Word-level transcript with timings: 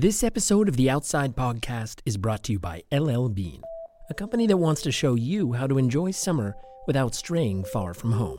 This 0.00 0.22
episode 0.22 0.68
of 0.68 0.76
the 0.76 0.88
Outside 0.88 1.34
Podcast 1.34 2.02
is 2.06 2.16
brought 2.16 2.44
to 2.44 2.52
you 2.52 2.60
by 2.60 2.84
LL 2.92 3.26
Bean, 3.26 3.62
a 4.08 4.14
company 4.14 4.46
that 4.46 4.56
wants 4.56 4.80
to 4.82 4.92
show 4.92 5.16
you 5.16 5.54
how 5.54 5.66
to 5.66 5.76
enjoy 5.76 6.12
summer 6.12 6.54
without 6.86 7.16
straying 7.16 7.64
far 7.64 7.94
from 7.94 8.12
home. 8.12 8.38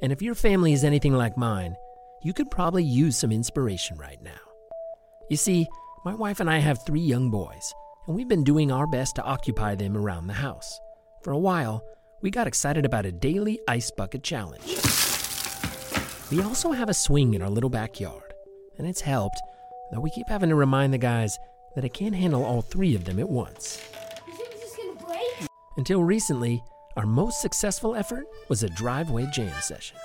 And 0.00 0.12
if 0.12 0.22
your 0.22 0.34
family 0.34 0.72
is 0.72 0.82
anything 0.82 1.12
like 1.12 1.36
mine, 1.36 1.76
you 2.22 2.32
could 2.32 2.50
probably 2.50 2.84
use 2.84 3.18
some 3.18 3.32
inspiration 3.32 3.98
right 3.98 4.16
now. 4.22 4.40
You 5.28 5.36
see, 5.36 5.68
my 6.06 6.14
wife 6.14 6.40
and 6.40 6.48
I 6.48 6.56
have 6.56 6.86
three 6.86 7.02
young 7.02 7.30
boys, 7.30 7.74
and 8.06 8.16
we've 8.16 8.26
been 8.26 8.42
doing 8.42 8.72
our 8.72 8.86
best 8.86 9.16
to 9.16 9.24
occupy 9.24 9.74
them 9.74 9.94
around 9.94 10.26
the 10.26 10.32
house. 10.32 10.80
For 11.22 11.32
a 11.32 11.38
while, 11.38 11.84
we 12.22 12.30
got 12.30 12.46
excited 12.46 12.86
about 12.86 13.04
a 13.04 13.12
daily 13.12 13.60
ice 13.68 13.90
bucket 13.90 14.22
challenge. 14.22 14.74
We 16.30 16.40
also 16.40 16.72
have 16.72 16.88
a 16.88 16.94
swing 16.94 17.34
in 17.34 17.42
our 17.42 17.50
little 17.50 17.68
backyard, 17.68 18.32
and 18.78 18.86
it's 18.86 19.02
helped, 19.02 19.38
though 19.90 20.00
we 20.00 20.10
keep 20.10 20.28
having 20.28 20.48
to 20.48 20.54
remind 20.54 20.92
the 20.92 20.98
guys 20.98 21.38
that 21.74 21.84
I 21.84 21.88
can't 21.88 22.14
handle 22.14 22.44
all 22.44 22.62
three 22.62 22.94
of 22.94 23.04
them 23.04 23.18
at 23.18 23.28
once. 23.28 23.80
You 24.26 24.34
think 24.34 24.50
this 24.52 24.70
is 24.70 24.76
gonna 24.76 25.06
break? 25.06 25.48
Until 25.76 26.02
recently, 26.02 26.62
our 26.96 27.06
most 27.06 27.40
successful 27.40 27.94
effort 27.94 28.26
was 28.48 28.62
a 28.62 28.70
driveway 28.70 29.26
jam 29.32 29.52
session. 29.60 29.96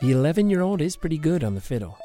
The 0.00 0.12
11 0.12 0.48
year 0.48 0.62
old 0.62 0.80
is 0.80 0.96
pretty 0.96 1.18
good 1.18 1.44
on 1.44 1.54
the 1.54 1.60
fiddle, 1.60 1.98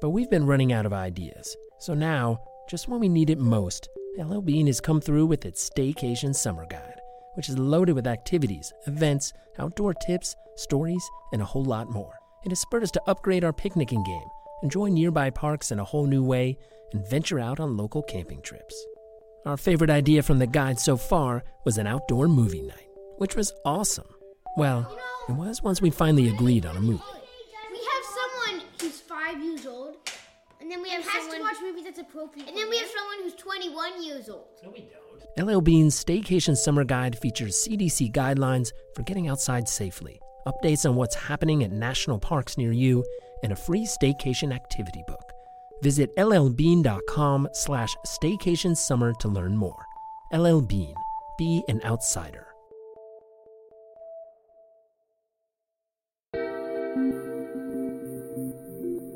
but 0.00 0.10
we've 0.10 0.30
been 0.30 0.46
running 0.46 0.72
out 0.72 0.86
of 0.86 0.92
ideas. 0.92 1.56
So 1.78 1.94
now, 1.94 2.40
just 2.68 2.88
when 2.88 3.00
we 3.00 3.08
need 3.08 3.30
it 3.30 3.38
most, 3.38 3.88
LL 4.18 4.40
Bean 4.40 4.66
has 4.66 4.80
come 4.80 5.00
through 5.00 5.26
with 5.26 5.44
its 5.44 5.68
Staycation 5.68 6.34
Summer 6.34 6.66
Guide, 6.66 7.00
which 7.34 7.48
is 7.48 7.58
loaded 7.58 7.94
with 7.94 8.06
activities, 8.06 8.72
events, 8.86 9.32
outdoor 9.58 9.92
tips, 9.92 10.34
stories, 10.56 11.06
and 11.32 11.42
a 11.42 11.44
whole 11.44 11.64
lot 11.64 11.90
more. 11.90 12.14
It 12.44 12.50
has 12.50 12.60
spurred 12.60 12.82
us 12.82 12.90
to 12.92 13.02
upgrade 13.06 13.44
our 13.44 13.52
picnicking 13.52 14.02
game, 14.04 14.28
enjoy 14.64 14.88
nearby 14.88 15.30
parks 15.30 15.70
in 15.70 15.78
a 15.78 15.84
whole 15.84 16.06
new 16.06 16.24
way, 16.24 16.58
and 16.92 17.06
venture 17.06 17.38
out 17.38 17.60
on 17.60 17.76
local 17.76 18.02
camping 18.02 18.40
trips. 18.40 18.74
Our 19.44 19.58
favorite 19.58 19.90
idea 19.90 20.22
from 20.22 20.38
the 20.38 20.46
guide 20.46 20.80
so 20.80 20.96
far 20.96 21.44
was 21.64 21.76
an 21.78 21.86
outdoor 21.86 22.28
movie 22.28 22.62
night, 22.62 22.88
which 23.18 23.36
was 23.36 23.52
awesome. 23.64 24.08
Well, 24.56 24.96
it 25.28 25.32
was 25.32 25.62
once 25.62 25.82
we 25.82 25.90
finally 25.90 26.28
agreed 26.30 26.64
on 26.64 26.76
a 26.76 26.80
movie. 26.80 27.02
We 27.70 27.78
have 27.78 28.04
someone 28.18 28.66
who's 28.80 29.00
five 29.02 29.42
years 29.42 29.66
old, 29.66 29.96
and 30.60 30.70
then 30.70 30.80
we 30.80 30.88
have 30.88 31.04
has 31.04 31.22
someone 31.22 31.36
to 31.38 31.42
watch 31.42 31.56
movies 31.62 31.84
that's 31.84 31.98
appropriate. 31.98 32.48
and 32.48 32.56
then 32.56 32.70
we 32.70 32.78
have 32.78 32.88
someone 32.88 33.18
who's 33.22 33.34
21 33.34 34.02
years 34.02 34.28
old. 34.30 34.46
No, 34.62 34.70
we 34.70 34.88
don't. 35.36 35.46
LL 35.46 35.60
Bean's 35.60 36.02
Staycation 36.02 36.56
Summer 36.56 36.84
Guide 36.84 37.18
features 37.18 37.66
CDC 37.68 38.12
guidelines 38.12 38.70
for 38.94 39.02
getting 39.02 39.28
outside 39.28 39.68
safely, 39.68 40.20
updates 40.46 40.88
on 40.88 40.94
what's 40.96 41.16
happening 41.16 41.64
at 41.64 41.72
national 41.72 42.18
parks 42.18 42.56
near 42.56 42.72
you, 42.72 43.04
and 43.44 43.52
a 43.52 43.56
free 43.56 43.84
staycation 43.84 44.52
activity 44.52 45.04
book. 45.06 45.32
Visit 45.82 46.10
llbean.com 46.16 47.48
slash 47.52 47.94
staycation 48.06 48.76
summer 48.76 49.12
to 49.20 49.28
learn 49.28 49.56
more. 49.56 49.84
LL 50.32 50.60
Bean. 50.60 50.94
Be 51.38 51.62
an 51.68 51.80
outsider. 51.84 52.46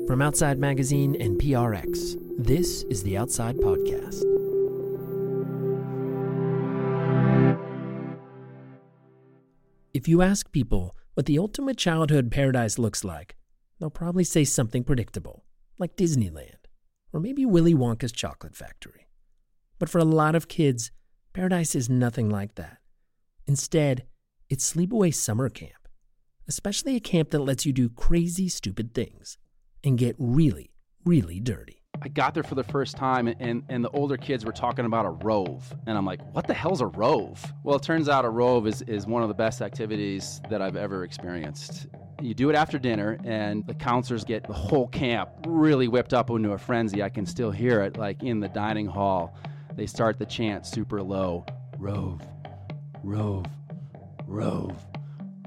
From 0.07 0.21
Outside 0.21 0.57
Magazine 0.57 1.15
and 1.21 1.39
PRX, 1.39 2.15
this 2.37 2.83
is 2.89 3.03
the 3.03 3.17
Outside 3.17 3.57
Podcast. 3.57 4.23
If 9.93 10.07
you 10.07 10.21
ask 10.21 10.51
people 10.51 10.95
what 11.13 11.25
the 11.25 11.37
ultimate 11.37 11.77
childhood 11.77 12.31
paradise 12.31 12.79
looks 12.79 13.03
like, 13.03 13.35
they'll 13.79 13.89
probably 13.89 14.23
say 14.23 14.43
something 14.43 14.83
predictable, 14.83 15.45
like 15.77 15.95
Disneyland, 15.95 16.65
or 17.13 17.19
maybe 17.19 17.45
Willy 17.45 17.73
Wonka's 17.73 18.11
chocolate 18.11 18.55
factory. 18.55 19.07
But 19.79 19.89
for 19.89 19.99
a 19.99 20.05
lot 20.05 20.35
of 20.35 20.47
kids, 20.47 20.91
paradise 21.33 21.75
is 21.75 21.89
nothing 21.89 22.29
like 22.29 22.55
that. 22.55 22.77
Instead, 23.47 24.05
it's 24.49 24.73
sleepaway 24.73 25.13
summer 25.13 25.49
camp, 25.49 25.87
especially 26.47 26.95
a 26.95 26.99
camp 26.99 27.31
that 27.31 27.39
lets 27.39 27.65
you 27.65 27.73
do 27.73 27.89
crazy, 27.89 28.49
stupid 28.49 28.93
things 28.93 29.37
and 29.83 29.97
get 29.97 30.15
really, 30.19 30.71
really 31.05 31.39
dirty. 31.39 31.78
I 32.01 32.07
got 32.07 32.33
there 32.33 32.43
for 32.43 32.55
the 32.55 32.63
first 32.63 32.95
time, 32.95 33.27
and, 33.27 33.63
and 33.67 33.83
the 33.83 33.89
older 33.89 34.15
kids 34.15 34.45
were 34.45 34.53
talking 34.53 34.85
about 34.85 35.05
a 35.05 35.09
rove. 35.09 35.73
And 35.85 35.97
I'm 35.97 36.05
like, 36.05 36.21
what 36.33 36.47
the 36.47 36.53
hell's 36.53 36.79
a 36.79 36.85
rove? 36.85 37.53
Well, 37.63 37.75
it 37.75 37.83
turns 37.83 38.07
out 38.07 38.23
a 38.23 38.29
rove 38.29 38.67
is, 38.67 38.81
is 38.83 39.05
one 39.05 39.21
of 39.21 39.27
the 39.27 39.35
best 39.35 39.61
activities 39.61 40.39
that 40.49 40.61
I've 40.61 40.77
ever 40.77 41.03
experienced. 41.03 41.87
You 42.21 42.33
do 42.33 42.49
it 42.49 42.55
after 42.55 42.79
dinner, 42.79 43.19
and 43.25 43.67
the 43.67 43.73
counselors 43.73 44.23
get 44.23 44.47
the 44.47 44.53
whole 44.53 44.87
camp 44.87 45.29
really 45.45 45.89
whipped 45.89 46.13
up 46.13 46.29
into 46.29 46.51
a 46.51 46.57
frenzy. 46.57 47.03
I 47.03 47.09
can 47.09 47.25
still 47.25 47.51
hear 47.51 47.81
it, 47.81 47.97
like 47.97 48.23
in 48.23 48.39
the 48.39 48.49
dining 48.49 48.87
hall. 48.87 49.37
They 49.75 49.85
start 49.85 50.19
the 50.19 50.25
chant 50.25 50.65
super 50.65 51.01
low 51.01 51.45
Rove, 51.77 52.21
Rove, 53.03 53.45
Rove, 54.25 54.85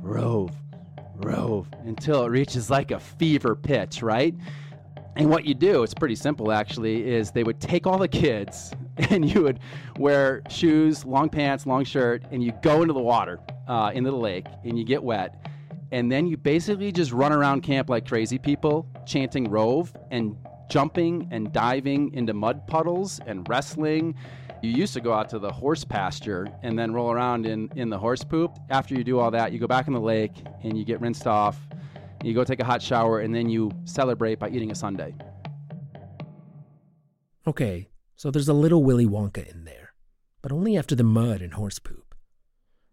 Rove, 0.00 0.52
Rove, 1.16 1.68
until 1.84 2.24
it 2.24 2.28
reaches 2.28 2.70
like 2.70 2.90
a 2.90 3.00
fever 3.00 3.54
pitch, 3.54 4.02
right? 4.02 4.34
And 5.16 5.28
what 5.28 5.44
you 5.44 5.54
do, 5.54 5.82
it's 5.82 5.94
pretty 5.94 6.14
simple 6.14 6.52
actually, 6.52 7.08
is 7.08 7.30
they 7.30 7.44
would 7.44 7.60
take 7.60 7.86
all 7.86 7.98
the 7.98 8.08
kids 8.08 8.72
and 8.96 9.28
you 9.28 9.42
would 9.42 9.60
wear 9.98 10.42
shoes, 10.48 11.04
long 11.04 11.28
pants, 11.28 11.66
long 11.66 11.84
shirt, 11.84 12.22
and 12.30 12.42
you 12.42 12.52
go 12.62 12.82
into 12.82 12.94
the 12.94 13.00
water, 13.00 13.38
uh, 13.68 13.90
into 13.94 14.10
the 14.10 14.16
lake, 14.16 14.46
and 14.64 14.78
you 14.78 14.84
get 14.84 15.02
wet. 15.02 15.46
And 15.90 16.10
then 16.10 16.26
you 16.26 16.38
basically 16.38 16.90
just 16.90 17.12
run 17.12 17.32
around 17.32 17.60
camp 17.60 17.90
like 17.90 18.08
crazy 18.08 18.38
people, 18.38 18.86
chanting 19.06 19.50
Rove 19.50 19.94
and 20.10 20.36
jumping 20.70 21.28
and 21.30 21.52
diving 21.52 22.14
into 22.14 22.32
mud 22.32 22.66
puddles 22.66 23.20
and 23.26 23.46
wrestling. 23.46 24.14
You 24.62 24.70
used 24.70 24.94
to 24.94 25.02
go 25.02 25.12
out 25.12 25.28
to 25.30 25.38
the 25.38 25.52
horse 25.52 25.84
pasture 25.84 26.46
and 26.62 26.78
then 26.78 26.94
roll 26.94 27.10
around 27.10 27.44
in, 27.44 27.68
in 27.74 27.90
the 27.90 27.98
horse 27.98 28.24
poop. 28.24 28.56
After 28.70 28.94
you 28.94 29.04
do 29.04 29.18
all 29.18 29.30
that, 29.32 29.52
you 29.52 29.58
go 29.58 29.66
back 29.66 29.86
in 29.86 29.92
the 29.92 30.00
lake 30.00 30.32
and 30.62 30.78
you 30.78 30.86
get 30.86 31.00
rinsed 31.02 31.26
off 31.26 31.58
you 32.22 32.34
go 32.34 32.44
take 32.44 32.60
a 32.60 32.64
hot 32.64 32.82
shower, 32.82 33.20
and 33.20 33.34
then 33.34 33.48
you 33.48 33.70
celebrate 33.84 34.38
by 34.38 34.48
eating 34.48 34.70
a 34.70 34.74
sundae. 34.74 35.12
Okay, 37.46 37.88
so 38.14 38.30
there's 38.30 38.48
a 38.48 38.54
little 38.54 38.84
Willy 38.84 39.06
Wonka 39.06 39.46
in 39.50 39.64
there, 39.64 39.94
but 40.42 40.52
only 40.52 40.76
after 40.76 40.94
the 40.94 41.02
mud 41.02 41.42
and 41.42 41.54
horse 41.54 41.78
poop. 41.78 42.14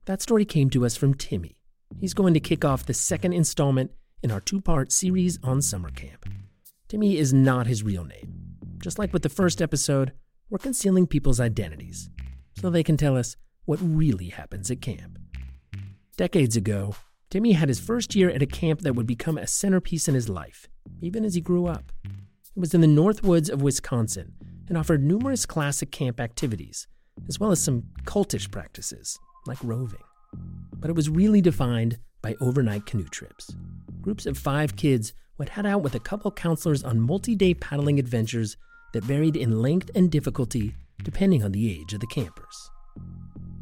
That 0.06 0.22
story 0.22 0.46
came 0.46 0.70
to 0.72 0.86
us 0.86 0.98
from 0.98 1.14
Timmy. 1.14 1.62
He's 2.00 2.16
going 2.16 2.34
to 2.34 2.40
kick 2.40 2.66
off 2.66 2.86
the 2.86 2.94
second 2.94 3.34
installment 3.34 3.92
in 4.24 4.32
our 4.32 4.40
two 4.40 4.62
part 4.62 4.92
series 4.92 5.38
on 5.44 5.62
summer 5.62 5.92
camp. 5.92 6.26
Timmy 6.88 7.18
is 7.18 7.32
not 7.34 7.68
his 7.68 7.84
real 7.84 8.04
name. 8.04 8.56
Just 8.80 8.98
like 8.98 9.14
with 9.14 9.22
the 9.22 9.30
first 9.30 9.62
episode, 9.62 10.14
we're 10.50 10.58
concealing 10.58 11.06
people's 11.06 11.40
identities 11.40 12.10
so 12.56 12.70
they 12.70 12.84
can 12.84 12.98
tell 12.98 13.16
us 13.16 13.36
what 13.66 13.80
really 13.82 14.30
happens 14.30 14.72
at 14.72 14.82
camp. 14.82 15.20
Decades 16.18 16.56
ago, 16.56 16.96
Timmy 17.30 17.52
had 17.52 17.70
his 17.70 17.80
first 17.80 18.16
year 18.16 18.32
at 18.32 18.42
a 18.42 18.48
camp 18.48 18.82
that 18.82 18.96
would 18.96 19.06
become 19.06 19.38
a 19.38 19.46
centerpiece 19.46 20.08
in 20.08 20.16
his 20.16 20.30
life, 20.30 20.68
even 21.00 21.24
as 21.24 21.36
he 21.36 21.42
grew 21.42 21.68
up. 21.68 21.92
It 22.04 22.60
was 22.60 22.74
in 22.74 22.82
the 22.82 22.88
North 22.88 23.22
Woods 23.22 23.50
of 23.50 23.62
Wisconsin 23.62 24.34
and 24.68 24.76
offered 24.76 25.04
numerous 25.04 25.46
classic 25.46 25.92
camp 25.92 26.20
activities, 26.20 26.88
as 27.28 27.40
well 27.40 27.52
as 27.52 27.62
some 27.62 27.84
cultish 28.06 28.50
practices, 28.50 29.20
like 29.46 29.64
roving. 29.64 30.02
But 30.76 30.90
it 30.90 30.96
was 30.96 31.08
really 31.08 31.40
defined 31.40 32.00
by 32.24 32.36
overnight 32.42 32.88
canoe 32.88 33.08
trips. 33.08 33.56
Groups 34.02 34.26
of 34.26 34.36
five 34.36 34.76
kids 34.76 35.14
would 35.38 35.50
head 35.50 35.68
out 35.68 35.84
with 35.84 35.94
a 35.94 36.00
couple 36.00 36.32
counselors 36.32 36.84
on 36.84 37.00
multi 37.00 37.36
day 37.36 37.54
paddling 37.54 38.00
adventures 38.00 38.58
that 38.94 39.04
varied 39.04 39.36
in 39.36 39.62
length 39.62 39.92
and 39.94 40.10
difficulty 40.10 40.74
depending 41.04 41.44
on 41.44 41.52
the 41.52 41.72
age 41.72 41.94
of 41.94 42.00
the 42.00 42.08
campers. 42.08 42.72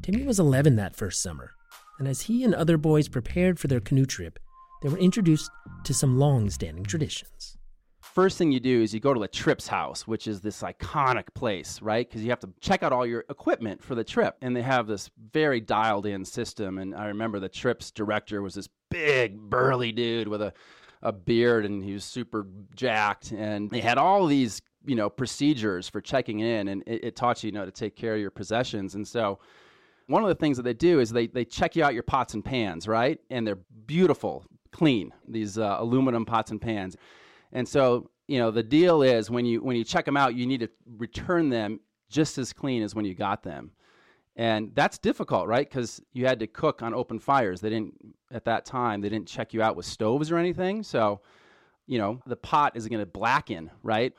Timmy 0.02 0.24
was 0.24 0.40
11 0.40 0.78
that 0.78 0.96
first 0.96 1.22
summer, 1.22 1.52
and 2.00 2.08
as 2.08 2.22
he 2.22 2.44
and 2.44 2.54
other 2.54 2.78
boys 2.78 3.08
prepared 3.08 3.60
for 3.60 3.68
their 3.68 3.80
canoe 3.80 4.06
trip, 4.06 4.40
they 4.82 4.90
were 4.90 4.98
introduced 4.98 5.50
to 5.84 5.94
some 5.94 6.18
long 6.18 6.50
standing 6.50 6.84
traditions. 6.84 7.58
First 8.02 8.38
thing 8.38 8.52
you 8.52 8.60
do 8.60 8.82
is 8.82 8.94
you 8.94 9.00
go 9.00 9.14
to 9.14 9.20
the 9.20 9.28
Trips 9.28 9.68
house, 9.68 10.08
which 10.08 10.28
is 10.28 10.42
this 10.42 10.62
iconic 10.62 11.34
place, 11.36 11.82
right? 11.82 12.08
Because 12.08 12.24
you 12.24 12.30
have 12.30 12.40
to 12.40 12.50
check 12.62 12.82
out 12.82 12.92
all 12.92 13.06
your 13.06 13.26
equipment 13.30 13.84
for 13.84 13.96
the 13.96 14.04
trip. 14.04 14.38
And 14.42 14.56
they 14.56 14.62
have 14.62 14.88
this 14.88 15.10
very 15.34 15.62
dialed 15.62 16.06
in 16.06 16.26
system. 16.26 16.80
And 16.80 16.96
I 16.96 17.08
remember 17.08 17.40
the 17.40 17.50
Trips 17.50 17.92
director 17.92 18.42
was 18.42 18.56
this 18.56 18.70
big, 18.90 19.38
burly 19.38 19.92
dude 19.92 20.28
with 20.28 20.42
a, 20.42 20.54
a 21.04 21.12
beard, 21.12 21.66
and 21.66 21.84
he 21.84 21.94
was 21.94 22.06
super 22.06 22.48
jacked. 22.76 23.32
And 23.32 23.70
they 23.70 23.82
had 23.82 24.00
all 24.00 24.26
these, 24.26 24.62
you 24.86 24.96
know, 24.96 25.10
procedures 25.10 25.88
for 25.88 26.02
checking 26.02 26.40
in, 26.40 26.70
and 26.70 26.84
it, 26.88 27.04
it 27.04 27.16
taught 27.16 27.44
you, 27.44 27.50
you 27.50 27.54
know, 27.54 27.66
to 27.66 27.72
take 27.72 27.96
care 27.96 28.16
of 28.16 28.20
your 28.20 28.32
possessions. 28.32 28.96
And 28.96 29.08
so 29.08 29.38
one 30.08 30.24
of 30.24 30.30
the 30.30 30.36
things 30.36 30.58
that 30.58 30.64
they 30.64 30.74
do 30.74 31.00
is 31.00 31.10
they, 31.12 31.28
they 31.28 31.46
check 31.46 31.76
you 31.76 31.84
out 31.84 31.94
your 31.94 32.04
pots 32.04 32.34
and 32.34 32.44
pans, 32.44 32.88
right? 32.88 33.20
And 33.30 33.46
they're 33.46 33.60
beautiful, 33.86 34.46
clean, 34.72 35.14
these 35.28 35.58
uh, 35.58 35.78
aluminum 35.80 36.26
pots 36.26 36.52
and 36.52 36.62
pans. 36.62 36.98
And 37.52 37.68
so, 37.68 38.10
you 38.28 38.40
know, 38.40 38.52
the 38.52 38.64
deal 38.64 39.02
is 39.02 39.30
when 39.30 39.46
you 39.46 39.62
when 39.62 39.76
you 39.76 39.84
check 39.84 40.06
them 40.06 40.18
out, 40.18 40.36
you 40.36 40.46
need 40.46 40.62
to 40.62 40.70
return 40.98 41.50
them 41.50 41.80
just 42.10 42.38
as 42.38 42.54
clean 42.54 42.84
as 42.84 42.96
when 42.96 43.06
you 43.06 43.14
got 43.14 43.44
them. 43.44 43.72
And 44.36 44.72
that's 44.76 44.98
difficult, 44.98 45.48
right? 45.48 45.68
Because 45.68 46.02
you 46.14 46.26
had 46.26 46.40
to 46.40 46.48
cook 46.48 46.82
on 46.82 46.94
open 46.94 47.20
fires. 47.20 47.62
They 47.62 47.70
didn't 47.70 47.94
at 48.32 48.46
that 48.46 48.66
time. 48.66 49.02
They 49.02 49.10
didn't 49.10 49.28
check 49.28 49.54
you 49.54 49.62
out 49.62 49.76
with 49.76 49.86
stoves 49.86 50.32
or 50.32 50.38
anything. 50.38 50.84
So 50.84 51.22
you 51.88 51.98
know, 51.98 52.22
the 52.26 52.36
pot 52.36 52.76
is 52.76 52.88
going 52.88 53.00
to 53.00 53.06
blacken, 53.06 53.72
right? 53.82 54.14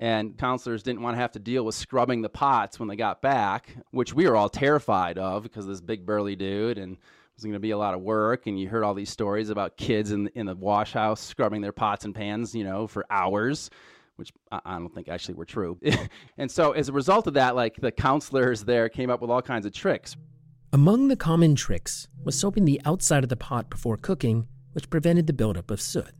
And 0.00 0.36
counselors 0.38 0.82
didn't 0.82 1.02
want 1.02 1.14
to 1.14 1.20
have 1.20 1.32
to 1.32 1.38
deal 1.38 1.62
with 1.62 1.74
scrubbing 1.74 2.22
the 2.22 2.30
pots 2.30 2.80
when 2.80 2.88
they 2.88 2.96
got 2.96 3.20
back, 3.20 3.76
which 3.90 4.14
we 4.14 4.26
were 4.26 4.34
all 4.34 4.48
terrified 4.48 5.18
of 5.18 5.42
because 5.42 5.66
this 5.66 5.82
big 5.82 6.06
burly 6.06 6.34
dude 6.34 6.78
and 6.78 6.94
it 6.94 6.98
was 7.36 7.44
going 7.44 7.52
to 7.52 7.60
be 7.60 7.72
a 7.72 7.78
lot 7.78 7.92
of 7.92 8.00
work. 8.00 8.46
And 8.46 8.58
you 8.58 8.66
heard 8.66 8.82
all 8.82 8.94
these 8.94 9.10
stories 9.10 9.50
about 9.50 9.76
kids 9.76 10.10
in, 10.10 10.28
in 10.34 10.46
the 10.46 10.54
wash 10.54 10.94
house 10.94 11.20
scrubbing 11.20 11.60
their 11.60 11.72
pots 11.72 12.06
and 12.06 12.14
pans, 12.14 12.54
you 12.54 12.64
know, 12.64 12.86
for 12.86 13.04
hours 13.10 13.70
which 14.16 14.34
I 14.52 14.78
don't 14.78 14.94
think 14.94 15.08
actually 15.08 15.34
were 15.34 15.46
true. 15.46 15.80
and 16.38 16.50
so 16.50 16.72
as 16.72 16.90
a 16.90 16.92
result 16.92 17.26
of 17.26 17.34
that, 17.34 17.56
like 17.56 17.76
the 17.76 17.90
counselors 17.90 18.64
there 18.64 18.90
came 18.90 19.08
up 19.08 19.22
with 19.22 19.30
all 19.30 19.40
kinds 19.40 19.64
of 19.64 19.72
tricks. 19.72 20.14
Among 20.74 21.08
the 21.08 21.16
common 21.16 21.54
tricks 21.56 22.06
was 22.22 22.38
soaping 22.38 22.66
the 22.66 22.80
outside 22.84 23.24
of 23.24 23.30
the 23.30 23.36
pot 23.36 23.70
before 23.70 23.96
cooking, 23.96 24.46
which 24.72 24.90
prevented 24.90 25.26
the 25.26 25.32
buildup 25.32 25.70
of 25.70 25.80
soot. 25.80 26.12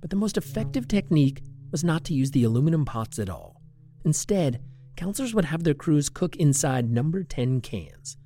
But 0.00 0.10
the 0.10 0.16
most 0.16 0.36
effective 0.36 0.86
technique 0.86 1.42
was 1.70 1.84
not 1.84 2.04
to 2.04 2.14
use 2.14 2.30
the 2.30 2.44
aluminum 2.44 2.84
pots 2.84 3.18
at 3.18 3.30
all. 3.30 3.62
Instead, 4.04 4.62
counselors 4.96 5.34
would 5.34 5.46
have 5.46 5.64
their 5.64 5.74
crews 5.74 6.08
cook 6.08 6.36
inside 6.36 6.90
number 6.90 7.22
10 7.22 7.60
cans. 7.60 8.16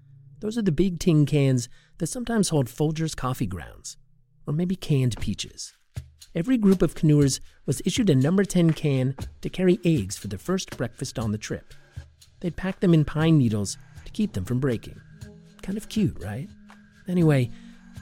Those 0.41 0.59
are 0.59 0.63
the 0.63 0.73
big 0.73 0.99
tin 0.99 1.27
cans 1.27 1.69
that 1.99 2.09
sometimes 2.09 2.49
hold 2.49 2.67
Folgers 2.67 3.17
coffee 3.17 3.47
grounds, 3.47 3.97
or 4.47 4.53
maybe 4.53 4.75
canned 4.75 5.17
peaches. 5.21 5.73
Every 6.35 6.57
group 6.57 6.83
of 6.83 6.95
canoers 6.95 7.41
was 7.67 7.83
issued 7.85 8.09
a 8.11 8.15
number 8.15 8.45
10 8.45 8.73
can 8.73 9.15
to 9.43 9.51
carry 9.51 9.79
eggs 9.85 10.17
for 10.17 10.29
their 10.29 10.39
first 10.39 10.77
breakfast 10.77 11.19
on 11.19 11.31
the 11.31 11.39
trip. 11.39 11.75
They'd 12.41 12.57
pack 12.57 12.81
them 12.81 12.95
in 12.95 13.05
pine 13.05 13.39
needles 13.39 13.77
to 14.05 14.13
keep 14.13 14.33
them 14.33 14.45
from 14.45 14.59
breaking. 14.59 15.01
Kind 15.63 15.79
of 15.79 15.89
cute, 15.89 16.21
right? 16.23 16.49
Anyway, 17.07 17.51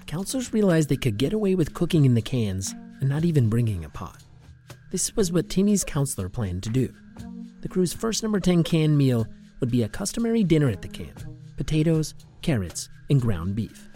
counselors 0.06 0.52
realized 0.52 0.88
they 0.88 0.96
could 0.96 1.18
get 1.18 1.32
away 1.32 1.54
with 1.54 1.74
cooking 1.74 2.04
in 2.04 2.14
the 2.14 2.22
cans 2.22 2.74
and 3.00 3.08
not 3.08 3.24
even 3.24 3.50
bringing 3.50 3.84
a 3.84 3.90
pot. 3.90 4.22
This 4.90 5.14
was 5.16 5.32
what 5.32 5.48
Timmy's 5.48 5.84
counselor 5.84 6.28
planned 6.28 6.62
to 6.64 6.70
do. 6.70 6.92
The 7.60 7.68
crew's 7.68 7.92
first 7.92 8.22
number 8.22 8.40
10 8.40 8.64
can 8.64 8.96
meal 8.96 9.26
would 9.60 9.70
be 9.70 9.82
a 9.82 9.88
customary 9.88 10.44
dinner 10.44 10.68
at 10.68 10.82
the 10.82 10.88
camp 10.88 11.22
potatoes, 11.56 12.14
carrots, 12.40 12.88
and 13.10 13.20
ground 13.20 13.54
beef. 13.54 13.88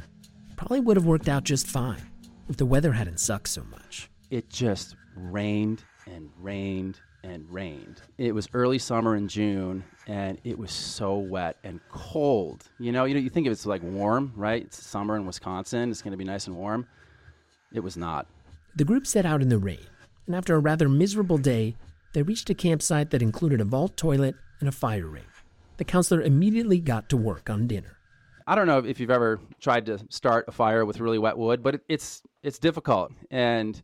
Probably 0.56 0.80
would 0.80 0.98
have 0.98 1.06
worked 1.06 1.28
out 1.28 1.44
just 1.44 1.66
fine 1.66 2.02
if 2.48 2.58
the 2.58 2.66
weather 2.66 2.92
hadn't 2.92 3.20
sucked 3.20 3.48
so 3.48 3.64
much 3.64 4.10
it 4.34 4.50
just 4.50 4.96
rained 5.14 5.84
and 6.06 6.28
rained 6.40 6.98
and 7.22 7.48
rained. 7.48 8.02
It 8.18 8.34
was 8.34 8.48
early 8.52 8.78
summer 8.78 9.14
in 9.14 9.28
June, 9.28 9.84
and 10.08 10.38
it 10.42 10.58
was 10.58 10.72
so 10.72 11.16
wet 11.16 11.56
and 11.62 11.80
cold. 11.88 12.68
You 12.80 12.90
know, 12.90 13.04
you 13.04 13.14
know, 13.14 13.20
you 13.20 13.30
think 13.30 13.46
it's 13.46 13.64
like 13.64 13.82
warm, 13.82 14.32
right? 14.34 14.62
It's 14.62 14.84
summer 14.84 15.16
in 15.16 15.24
Wisconsin. 15.24 15.90
It's 15.90 16.02
going 16.02 16.10
to 16.10 16.18
be 16.18 16.24
nice 16.24 16.48
and 16.48 16.56
warm. 16.56 16.86
It 17.72 17.80
was 17.80 17.96
not. 17.96 18.26
The 18.74 18.84
group 18.84 19.06
set 19.06 19.24
out 19.24 19.40
in 19.40 19.48
the 19.48 19.58
rain, 19.58 19.86
and 20.26 20.34
after 20.34 20.54
a 20.54 20.58
rather 20.58 20.88
miserable 20.88 21.38
day, 21.38 21.76
they 22.12 22.22
reached 22.22 22.50
a 22.50 22.54
campsite 22.54 23.10
that 23.10 23.22
included 23.22 23.60
a 23.60 23.64
vault 23.64 23.96
toilet 23.96 24.36
and 24.60 24.68
a 24.68 24.72
fire 24.72 25.06
ring. 25.06 25.24
The 25.76 25.84
counselor 25.84 26.22
immediately 26.22 26.78
got 26.78 27.08
to 27.08 27.16
work 27.16 27.50
on 27.50 27.66
dinner. 27.66 27.98
I 28.46 28.54
don't 28.54 28.66
know 28.66 28.78
if 28.78 29.00
you've 29.00 29.10
ever 29.10 29.40
tried 29.60 29.86
to 29.86 29.98
start 30.10 30.44
a 30.48 30.52
fire 30.52 30.84
with 30.84 31.00
really 31.00 31.18
wet 31.18 31.36
wood, 31.36 31.62
but 31.62 31.80
it's 31.88 32.22
it's 32.42 32.58
difficult 32.58 33.12
and 33.30 33.82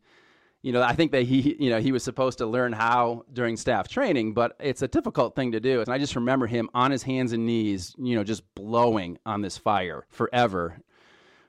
you 0.61 0.71
know, 0.71 0.81
I 0.81 0.93
think 0.93 1.11
that 1.13 1.23
he, 1.23 1.55
you 1.59 1.71
know, 1.71 1.79
he 1.79 1.91
was 1.91 2.03
supposed 2.03 2.37
to 2.37 2.45
learn 2.45 2.71
how 2.71 3.25
during 3.33 3.57
staff 3.57 3.87
training, 3.87 4.33
but 4.33 4.55
it's 4.59 4.83
a 4.83 4.87
difficult 4.87 5.35
thing 5.35 5.51
to 5.53 5.59
do. 5.59 5.81
And 5.81 5.89
I 5.89 5.97
just 5.97 6.15
remember 6.15 6.45
him 6.45 6.69
on 6.73 6.91
his 6.91 7.01
hands 7.01 7.33
and 7.33 7.45
knees, 7.45 7.95
you 7.97 8.15
know, 8.15 8.23
just 8.23 8.43
blowing 8.53 9.17
on 9.25 9.41
this 9.41 9.57
fire 9.57 10.05
forever. 10.09 10.79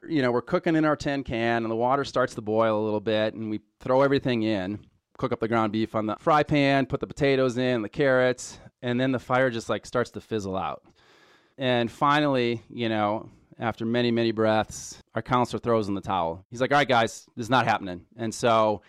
You 0.08 0.22
know, 0.22 0.32
we're 0.32 0.42
cooking 0.42 0.76
in 0.76 0.84
our 0.84 0.96
tin 0.96 1.22
can 1.24 1.62
and 1.62 1.70
the 1.70 1.76
water 1.76 2.04
starts 2.04 2.34
to 2.34 2.40
boil 2.40 2.80
a 2.80 2.84
little 2.84 3.00
bit 3.00 3.34
and 3.34 3.50
we 3.50 3.60
throw 3.80 4.02
everything 4.02 4.42
in, 4.42 4.80
cook 5.18 5.32
up 5.32 5.40
the 5.40 5.48
ground 5.48 5.72
beef 5.72 5.94
on 5.94 6.06
the 6.06 6.16
fry 6.18 6.42
pan, 6.42 6.86
put 6.86 7.00
the 7.00 7.06
potatoes 7.06 7.56
in, 7.56 7.82
the 7.82 7.88
carrots, 7.88 8.58
and 8.82 9.00
then 9.00 9.12
the 9.12 9.18
fire 9.18 9.50
just 9.50 9.68
like 9.68 9.86
starts 9.86 10.10
to 10.12 10.20
fizzle 10.20 10.56
out. 10.56 10.82
And 11.58 11.90
finally, 11.90 12.62
you 12.68 12.88
know, 12.88 13.28
after 13.58 13.84
many, 13.84 14.10
many 14.10 14.32
breaths, 14.32 15.00
our 15.14 15.22
counselor 15.22 15.60
throws 15.60 15.88
in 15.88 15.94
the 15.94 16.00
towel. 16.00 16.44
He's 16.50 16.60
like, 16.60 16.72
all 16.72 16.78
right, 16.78 16.88
guys, 16.88 17.26
this 17.36 17.44
is 17.44 17.50
not 17.50 17.66
happening. 17.66 18.02
And 18.16 18.34
so 18.34 18.82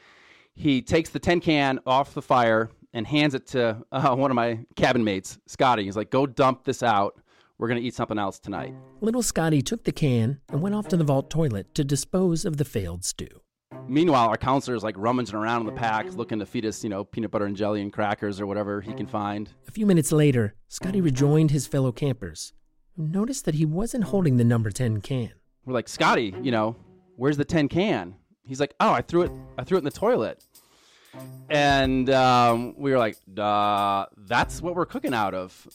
he 0.56 0.82
takes 0.82 1.10
the 1.10 1.20
tin 1.20 1.40
can 1.40 1.80
off 1.86 2.14
the 2.14 2.22
fire 2.22 2.70
and 2.94 3.06
hands 3.08 3.34
it 3.34 3.48
to 3.48 3.84
uh, 3.92 4.16
one 4.16 4.32
of 4.32 4.36
my 4.36 4.60
cabin 4.76 5.04
mates, 5.04 5.40
Scotty. 5.48 5.84
He's 5.84 5.98
like, 5.98 6.12
"Go 6.12 6.26
dump 6.26 6.64
this 6.64 6.84
out. 6.84 7.20
We're 7.58 7.68
gonna 7.68 7.82
eat 7.82 7.94
something 7.96 8.18
else 8.18 8.40
tonight." 8.40 8.74
Little 9.02 9.24
Scotty 9.24 9.62
took 9.62 9.84
the 9.84 9.92
can 9.92 10.40
and 10.50 10.62
went 10.62 10.76
off 10.76 10.88
to 10.90 10.98
the 10.98 11.04
vault 11.04 11.30
toilet 11.30 11.74
to 11.76 11.84
dispose 11.84 12.46
of 12.46 12.58
the 12.58 12.66
failed 12.66 13.04
stew. 13.04 13.42
Meanwhile, 13.88 14.30
our 14.30 14.38
counselor 14.38 14.76
is 14.76 14.84
like 14.84 14.96
rummaging 14.98 15.36
around 15.36 15.62
in 15.62 15.66
the 15.68 15.74
pack, 15.80 16.14
looking 16.16 16.40
to 16.40 16.46
feed 16.46 16.66
us, 16.66 16.84
you 16.84 16.90
know, 16.90 17.04
peanut 17.04 17.32
butter 17.32 17.46
and 17.46 17.56
jelly 17.56 17.82
and 17.82 17.92
crackers 17.92 18.40
or 18.40 18.46
whatever 18.46 18.82
he 18.82 18.94
can 18.94 19.08
find. 19.08 19.50
A 19.68 19.72
few 19.72 19.86
minutes 19.86 20.12
later, 20.12 20.56
Scotty 20.68 21.02
rejoined 21.02 21.52
his 21.52 21.68
fellow 21.68 21.92
campers, 21.92 22.54
who 22.96 23.08
noticed 23.08 23.46
that 23.46 23.56
he 23.56 23.66
wasn't 23.66 24.06
holding 24.06 24.38
the 24.38 24.44
number 24.44 24.70
ten 24.70 25.02
can. 25.02 25.32
We're 25.66 25.74
like, 25.74 25.90
Scotty, 25.90 26.36
you 26.42 26.52
know, 26.52 26.76
where's 27.16 27.38
the 27.38 27.46
10 27.46 27.68
can? 27.68 28.16
he's 28.46 28.60
like, 28.60 28.74
"Oh, 28.80 28.92
I 28.92 29.02
threw 29.02 29.24
it. 29.24 29.32
I 29.58 29.64
threw 29.64 29.78
it 29.78 29.80
in 29.80 29.86
the 29.86 29.92
toilet." 29.92 30.44
And 31.50 32.10
um, 32.10 32.76
we 32.78 32.92
were 32.92 32.98
like, 32.98 33.18
uh, 33.38 34.06
"That's 34.18 34.62
what 34.62 34.76
we're 34.76 34.86
cooking 34.86 35.14
out 35.14 35.34
of." 35.34 35.68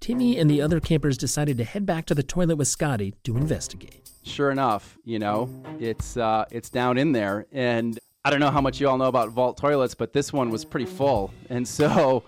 Timmy 0.00 0.38
and 0.38 0.50
the 0.50 0.60
other 0.62 0.80
campers 0.80 1.16
decided 1.18 1.56
to 1.58 1.64
head 1.64 1.86
back 1.86 2.06
to 2.06 2.14
the 2.14 2.22
toilet 2.22 2.56
with 2.56 2.68
Scotty 2.68 3.14
to 3.24 3.36
investigate. 3.36 4.10
Sure 4.22 4.50
enough, 4.50 4.96
you 5.04 5.18
know, 5.18 5.48
it's 5.78 6.16
uh, 6.16 6.44
it's 6.50 6.70
down 6.70 6.98
in 6.98 7.12
there, 7.12 7.46
and 7.52 7.98
I 8.24 8.30
don't 8.30 8.40
know 8.40 8.50
how 8.50 8.60
much 8.60 8.80
you 8.80 8.88
all 8.88 8.98
know 8.98 9.06
about 9.06 9.30
vault 9.30 9.56
toilets, 9.56 9.94
but 9.94 10.12
this 10.12 10.32
one 10.32 10.50
was 10.50 10.64
pretty 10.64 10.86
full, 10.86 11.32
and 11.50 11.66
so. 11.66 12.24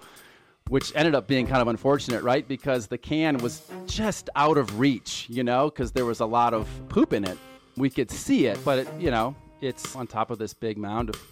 Which 0.68 0.92
ended 0.94 1.14
up 1.14 1.26
being 1.26 1.46
kind 1.46 1.62
of 1.62 1.68
unfortunate, 1.68 2.22
right? 2.22 2.46
Because 2.46 2.88
the 2.88 2.98
can 2.98 3.38
was 3.38 3.62
just 3.86 4.28
out 4.36 4.58
of 4.58 4.78
reach, 4.78 5.24
you 5.30 5.42
know, 5.42 5.70
because 5.70 5.92
there 5.92 6.04
was 6.04 6.20
a 6.20 6.26
lot 6.26 6.52
of 6.52 6.68
poop 6.90 7.14
in 7.14 7.24
it. 7.24 7.38
We 7.78 7.88
could 7.88 8.10
see 8.10 8.48
it, 8.48 8.62
but 8.66 8.80
it, 8.80 8.88
you 8.98 9.10
know, 9.10 9.34
it's 9.62 9.96
on 9.96 10.06
top 10.06 10.30
of 10.30 10.36
this 10.36 10.52
big 10.52 10.76
mound 10.76 11.08
of 11.08 11.22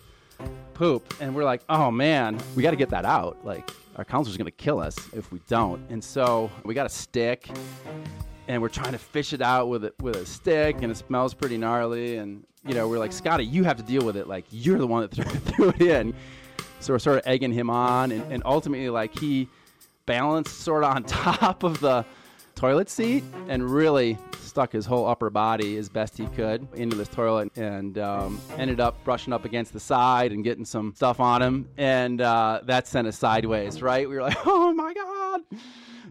poop. 0.72 1.12
And 1.20 1.34
we're 1.34 1.44
like, 1.44 1.60
oh 1.68 1.90
man, 1.90 2.40
we 2.54 2.62
got 2.62 2.70
to 2.70 2.78
get 2.78 2.88
that 2.88 3.04
out. 3.04 3.44
Like, 3.44 3.70
our 3.96 4.04
counselor's 4.04 4.36
going 4.36 4.46
to 4.46 4.50
kill 4.50 4.78
us 4.78 4.96
if 5.14 5.32
we 5.32 5.40
don't. 5.48 5.82
And 5.90 6.02
so 6.02 6.50
we 6.64 6.74
got 6.74 6.86
a 6.86 6.90
stick 6.90 7.48
and 8.46 8.60
we're 8.62 8.68
trying 8.68 8.92
to 8.92 8.98
fish 8.98 9.32
it 9.32 9.42
out 9.42 9.68
with 9.68 9.84
it 9.84 9.94
with 10.00 10.16
a 10.16 10.26
stick 10.26 10.82
and 10.82 10.92
it 10.92 10.96
smells 10.96 11.34
pretty 11.34 11.56
gnarly. 11.56 12.16
And, 12.16 12.44
you 12.64 12.74
know, 12.74 12.88
we're 12.88 12.98
like, 12.98 13.12
Scotty, 13.12 13.44
you 13.44 13.64
have 13.64 13.78
to 13.78 13.82
deal 13.82 14.04
with 14.04 14.16
it. 14.16 14.28
Like, 14.28 14.44
you're 14.50 14.78
the 14.78 14.86
one 14.86 15.02
that 15.02 15.10
threw, 15.10 15.24
threw 15.52 15.68
it 15.70 15.80
in. 15.80 16.14
So 16.80 16.92
we're 16.92 16.98
sort 16.98 17.18
of 17.18 17.26
egging 17.26 17.52
him 17.52 17.70
on. 17.70 18.12
And, 18.12 18.32
and 18.32 18.42
ultimately, 18.44 18.90
like, 18.90 19.18
he 19.18 19.48
balanced 20.04 20.60
sort 20.60 20.84
of 20.84 20.94
on 20.94 21.02
top 21.04 21.62
of 21.62 21.80
the 21.80 22.04
toilet 22.54 22.90
seat 22.90 23.24
and 23.48 23.68
really 23.68 24.18
stuck 24.56 24.72
his 24.72 24.86
whole 24.86 25.06
upper 25.06 25.28
body 25.28 25.76
as 25.76 25.90
best 25.90 26.16
he 26.16 26.24
could 26.28 26.66
into 26.76 26.96
this 26.96 27.08
toilet 27.08 27.54
and 27.58 27.98
um, 27.98 28.40
ended 28.56 28.80
up 28.80 28.96
brushing 29.04 29.30
up 29.30 29.44
against 29.44 29.70
the 29.74 29.78
side 29.78 30.32
and 30.32 30.44
getting 30.44 30.64
some 30.64 30.94
stuff 30.96 31.20
on 31.20 31.42
him. 31.42 31.68
And 31.76 32.22
uh, 32.22 32.62
that 32.64 32.86
sent 32.86 33.06
us 33.06 33.18
sideways, 33.18 33.82
right? 33.82 34.08
We 34.08 34.14
were 34.14 34.22
like, 34.22 34.38
oh 34.46 34.72
my 34.72 34.94
God. 34.94 35.42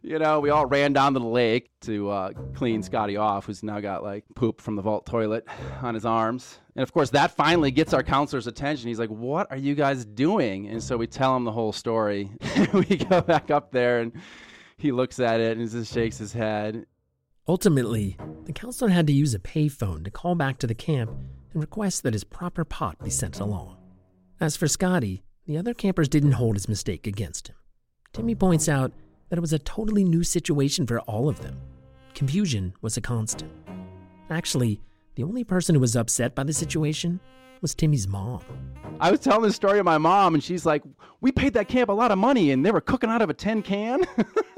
You 0.04 0.20
know, 0.20 0.40
we 0.40 0.52
all 0.52 0.68
ran 0.68 0.94
down 0.94 1.16
to 1.16 1.20
the 1.20 1.26
lake 1.26 1.72
to 1.82 2.08
uh, 2.12 2.34
clean 2.54 2.84
Scotty 2.84 3.18
off, 3.18 3.48
who's 3.48 3.64
now 3.64 3.80
got 3.80 4.04
like 4.04 4.24
poop 4.36 4.62
from 4.62 4.76
the 4.76 4.84
vault 4.84 5.08
toilet 5.08 5.48
on 5.82 5.96
his 5.96 6.06
arms. 6.06 6.60
And 6.76 6.84
of 6.84 6.94
course, 6.94 7.10
that 7.10 7.32
finally 7.32 7.72
gets 7.72 7.94
our 7.94 8.04
counselor's 8.04 8.46
attention. 8.46 8.90
He's 8.90 9.00
like, 9.00 9.10
What 9.10 9.50
are 9.50 9.58
you 9.58 9.74
guys 9.74 10.06
doing? 10.06 10.68
And 10.68 10.84
so 10.84 10.98
we 10.98 11.08
tell 11.08 11.36
him 11.36 11.46
the 11.46 11.52
whole 11.52 11.74
story. 11.74 12.30
we 12.74 12.86
go 12.96 13.22
back 13.22 13.50
up 13.50 13.72
there 13.72 14.02
and 14.02 14.14
he 14.78 14.92
looks 14.92 15.20
at 15.20 15.40
it 15.40 15.58
and 15.58 15.68
just 15.68 15.92
shakes 15.92 16.20
his 16.20 16.32
head. 16.32 16.86
Ultimately, 17.48 18.18
the 18.46 18.54
counselor 18.54 18.90
had 18.90 19.06
to 19.06 19.14
use 19.14 19.36
a 19.36 19.40
payphone 19.40 20.04
to 20.04 20.10
call 20.10 20.34
back 20.34 20.58
to 20.60 20.68
the 20.68 20.74
camp 20.74 21.12
and 21.54 21.62
request 21.62 22.02
that 22.02 22.14
his 22.14 22.24
proper 22.24 22.66
pot 22.66 22.98
be 23.04 23.12
sent 23.12 23.40
along. 23.40 23.78
As 24.40 24.58
for 24.58 24.68
Scotty, 24.68 25.24
the 25.46 25.58
other 25.58 25.76
campers 25.76 26.10
didn't 26.10 26.34
hold 26.34 26.56
his 26.56 26.68
mistake 26.68 27.06
against 27.06 27.50
him. 27.50 27.56
Timmy 28.14 28.34
points 28.34 28.68
out 28.68 28.94
that 29.30 29.38
it 29.38 29.42
was 29.42 29.54
a 29.54 29.60
totally 29.60 30.04
new 30.04 30.24
situation 30.24 30.88
for 30.88 31.00
all 31.02 31.30
of 31.30 31.42
them. 31.42 31.62
Confusion 32.16 32.74
was 32.82 32.98
a 32.98 33.02
constant. 33.02 33.52
Actually, 34.32 34.82
the 35.14 35.24
only 35.24 35.44
person 35.44 35.76
who 35.76 35.82
was 35.82 35.96
upset 35.96 36.34
by 36.34 36.44
the 36.44 36.54
situation 36.54 37.20
was 37.62 37.76
Timmy's 37.76 38.08
mom. 38.08 38.42
I 39.00 39.12
was 39.12 39.20
telling 39.20 39.44
the 39.44 39.54
story 39.54 39.78
to 39.78 39.84
my 39.84 40.00
mom, 40.00 40.34
and 40.34 40.44
she's 40.44 40.66
like, 40.66 40.82
We 41.22 41.32
paid 41.32 41.54
that 41.54 41.68
camp 41.68 41.90
a 41.90 41.94
lot 41.94 42.12
of 42.12 42.18
money, 42.18 42.52
and 42.52 42.66
they 42.66 42.72
were 42.72 42.82
cooking 42.82 43.10
out 43.12 43.22
of 43.22 43.30
a 43.30 43.36
tin 43.36 43.62
can. 43.62 44.02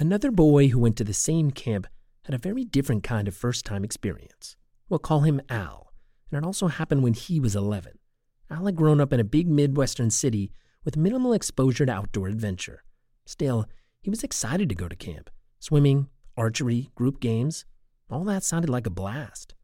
Another 0.00 0.30
boy 0.30 0.68
who 0.68 0.78
went 0.78 0.96
to 0.98 1.04
the 1.04 1.12
same 1.12 1.50
camp 1.50 1.88
had 2.22 2.32
a 2.32 2.38
very 2.38 2.64
different 2.64 3.02
kind 3.02 3.26
of 3.26 3.34
first 3.34 3.64
time 3.64 3.82
experience. 3.82 4.54
We'll 4.88 5.00
call 5.00 5.20
him 5.20 5.40
Al, 5.48 5.92
and 6.30 6.38
it 6.38 6.46
also 6.46 6.68
happened 6.68 7.02
when 7.02 7.14
he 7.14 7.40
was 7.40 7.56
11. 7.56 7.98
Al 8.48 8.66
had 8.66 8.76
grown 8.76 9.00
up 9.00 9.12
in 9.12 9.18
a 9.18 9.24
big 9.24 9.48
Midwestern 9.48 10.10
city 10.10 10.52
with 10.84 10.96
minimal 10.96 11.32
exposure 11.32 11.84
to 11.84 11.92
outdoor 11.92 12.28
adventure. 12.28 12.84
Still, 13.26 13.66
he 14.00 14.08
was 14.08 14.22
excited 14.22 14.68
to 14.68 14.76
go 14.76 14.86
to 14.86 14.94
camp. 14.94 15.30
Swimming, 15.58 16.06
archery, 16.36 16.90
group 16.94 17.18
games, 17.18 17.64
all 18.08 18.22
that 18.22 18.44
sounded 18.44 18.70
like 18.70 18.86
a 18.86 18.90
blast. 18.90 19.56